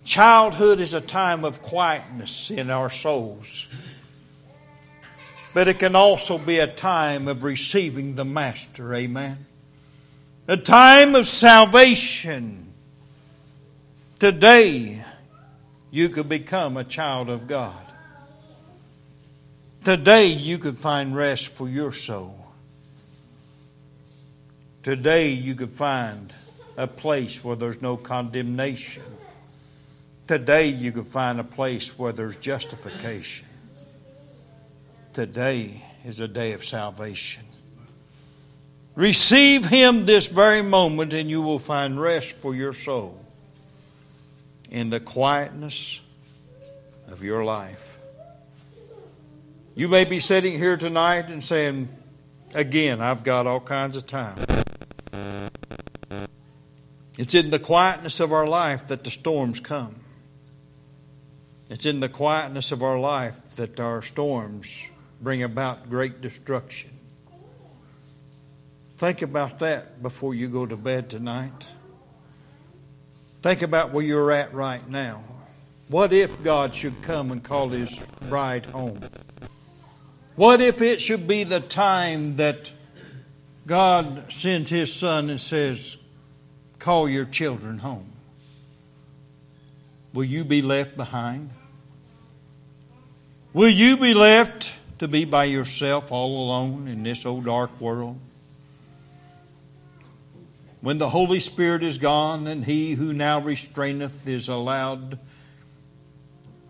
Childhood 0.04 0.78
is 0.78 0.94
a 0.94 1.00
time 1.00 1.44
of 1.44 1.62
quietness 1.62 2.50
in 2.52 2.70
our 2.70 2.88
souls, 2.88 3.68
but 5.52 5.66
it 5.66 5.80
can 5.80 5.96
also 5.96 6.38
be 6.38 6.58
a 6.58 6.66
time 6.68 7.26
of 7.26 7.42
receiving 7.42 8.14
the 8.14 8.24
Master. 8.24 8.94
Amen. 8.94 9.38
A 10.46 10.56
time 10.56 11.16
of 11.16 11.26
salvation. 11.26 12.72
Today, 14.20 15.02
you 15.90 16.08
could 16.08 16.28
become 16.28 16.76
a 16.76 16.84
child 16.84 17.28
of 17.28 17.48
God. 17.48 17.84
Today, 19.82 20.28
you 20.28 20.58
could 20.58 20.76
find 20.76 21.16
rest 21.16 21.48
for 21.48 21.68
your 21.68 21.90
soul. 21.90 22.45
Today, 24.86 25.30
you 25.30 25.56
could 25.56 25.72
find 25.72 26.32
a 26.76 26.86
place 26.86 27.42
where 27.42 27.56
there's 27.56 27.82
no 27.82 27.96
condemnation. 27.96 29.02
Today, 30.28 30.68
you 30.68 30.92
could 30.92 31.08
find 31.08 31.40
a 31.40 31.42
place 31.42 31.98
where 31.98 32.12
there's 32.12 32.36
justification. 32.36 33.48
Today 35.12 35.82
is 36.04 36.20
a 36.20 36.28
day 36.28 36.52
of 36.52 36.64
salvation. 36.64 37.42
Receive 38.94 39.66
Him 39.66 40.04
this 40.04 40.28
very 40.28 40.62
moment, 40.62 41.12
and 41.12 41.28
you 41.28 41.42
will 41.42 41.58
find 41.58 42.00
rest 42.00 42.36
for 42.36 42.54
your 42.54 42.72
soul 42.72 43.18
in 44.70 44.90
the 44.90 45.00
quietness 45.00 46.00
of 47.08 47.24
your 47.24 47.42
life. 47.42 47.98
You 49.74 49.88
may 49.88 50.04
be 50.04 50.20
sitting 50.20 50.52
here 50.52 50.76
tonight 50.76 51.28
and 51.28 51.42
saying, 51.42 51.88
Again, 52.54 53.00
I've 53.00 53.24
got 53.24 53.48
all 53.48 53.58
kinds 53.58 53.96
of 53.96 54.06
time. 54.06 54.38
It's 57.18 57.34
in 57.34 57.50
the 57.50 57.58
quietness 57.58 58.20
of 58.20 58.32
our 58.32 58.46
life 58.46 58.88
that 58.88 59.04
the 59.04 59.10
storms 59.10 59.60
come. 59.60 59.96
It's 61.68 61.86
in 61.86 62.00
the 62.00 62.08
quietness 62.08 62.72
of 62.72 62.82
our 62.82 62.98
life 62.98 63.56
that 63.56 63.80
our 63.80 64.02
storms 64.02 64.88
bring 65.20 65.42
about 65.42 65.88
great 65.88 66.20
destruction. 66.20 66.90
Think 68.96 69.22
about 69.22 69.58
that 69.58 70.02
before 70.02 70.34
you 70.34 70.48
go 70.48 70.66
to 70.66 70.76
bed 70.76 71.10
tonight. 71.10 71.68
Think 73.42 73.62
about 73.62 73.92
where 73.92 74.04
you're 74.04 74.30
at 74.30 74.52
right 74.54 74.86
now. 74.88 75.22
What 75.88 76.12
if 76.12 76.42
God 76.42 76.74
should 76.74 77.02
come 77.02 77.30
and 77.30 77.42
call 77.42 77.68
his 77.68 78.04
bride 78.28 78.66
home? 78.66 79.00
What 80.34 80.60
if 80.60 80.82
it 80.82 81.00
should 81.00 81.26
be 81.26 81.44
the 81.44 81.60
time 81.60 82.36
that 82.36 82.72
God 83.66 84.32
sends 84.32 84.70
his 84.70 84.92
son 84.92 85.28
and 85.28 85.40
says, 85.40 85.98
Call 86.78 87.08
your 87.08 87.24
children 87.24 87.78
home? 87.78 88.12
Will 90.14 90.24
you 90.24 90.44
be 90.44 90.62
left 90.62 90.96
behind? 90.96 91.50
Will 93.52 93.68
you 93.68 93.96
be 93.96 94.14
left 94.14 94.78
to 95.00 95.08
be 95.08 95.24
by 95.24 95.44
yourself 95.44 96.12
all 96.12 96.44
alone 96.44 96.88
in 96.88 97.02
this 97.02 97.26
old 97.26 97.44
dark 97.44 97.80
world? 97.80 98.18
when 100.86 100.98
the 100.98 101.08
Holy 101.08 101.40
Spirit 101.40 101.82
is 101.82 101.98
gone 101.98 102.46
and 102.46 102.64
he 102.64 102.92
who 102.92 103.12
now 103.12 103.40
restraineth 103.40 104.28
is 104.28 104.48
allowed 104.48 105.18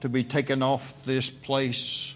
to 0.01 0.09
be 0.09 0.25
taken 0.25 0.63
off 0.63 1.05
this 1.05 1.29
place, 1.29 2.15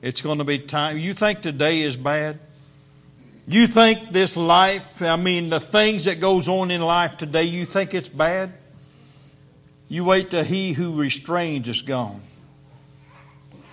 it's 0.00 0.22
going 0.22 0.38
to 0.38 0.44
be 0.44 0.58
time. 0.58 0.96
You 0.96 1.12
think 1.12 1.42
today 1.42 1.80
is 1.80 1.98
bad? 1.98 2.38
You 3.46 3.66
think 3.66 4.08
this 4.08 4.36
life, 4.36 5.02
I 5.02 5.16
mean, 5.16 5.50
the 5.50 5.60
things 5.60 6.06
that 6.06 6.18
goes 6.18 6.48
on 6.48 6.70
in 6.70 6.80
life 6.80 7.18
today, 7.18 7.44
you 7.44 7.66
think 7.66 7.92
it's 7.92 8.08
bad? 8.08 8.52
You 9.88 10.04
wait 10.04 10.30
till 10.30 10.44
he 10.44 10.72
who 10.72 10.98
restrains 10.98 11.68
is 11.68 11.82
gone. 11.82 12.22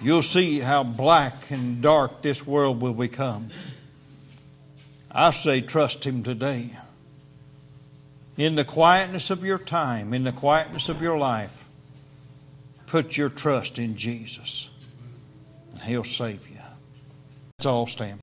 You'll 0.02 0.24
see 0.24 0.60
how 0.60 0.84
black 0.84 1.52
and 1.52 1.82
dark 1.82 2.22
this 2.22 2.46
world 2.46 2.82
will 2.82 2.94
become. 2.94 3.50
I 5.10 5.32
say, 5.32 5.62
trust 5.62 6.06
him 6.06 6.24
today. 6.24 6.70
In 8.38 8.56
the 8.56 8.66
quietness 8.66 9.30
of 9.30 9.44
your 9.44 9.58
time, 9.58 10.14
in 10.14 10.24
the 10.24 10.32
quietness 10.32 10.90
of 10.90 11.02
your 11.02 11.18
life, 11.18 11.66
put 12.88 13.16
your 13.16 13.30
trust 13.30 13.78
in 13.80 13.96
Jesus, 13.96 14.70
and 15.72 15.82
he'll 15.84 16.04
save 16.04 16.50
you. 16.50 16.60
Let's 17.58 17.66
all 17.66 17.88
stand. 17.88 18.20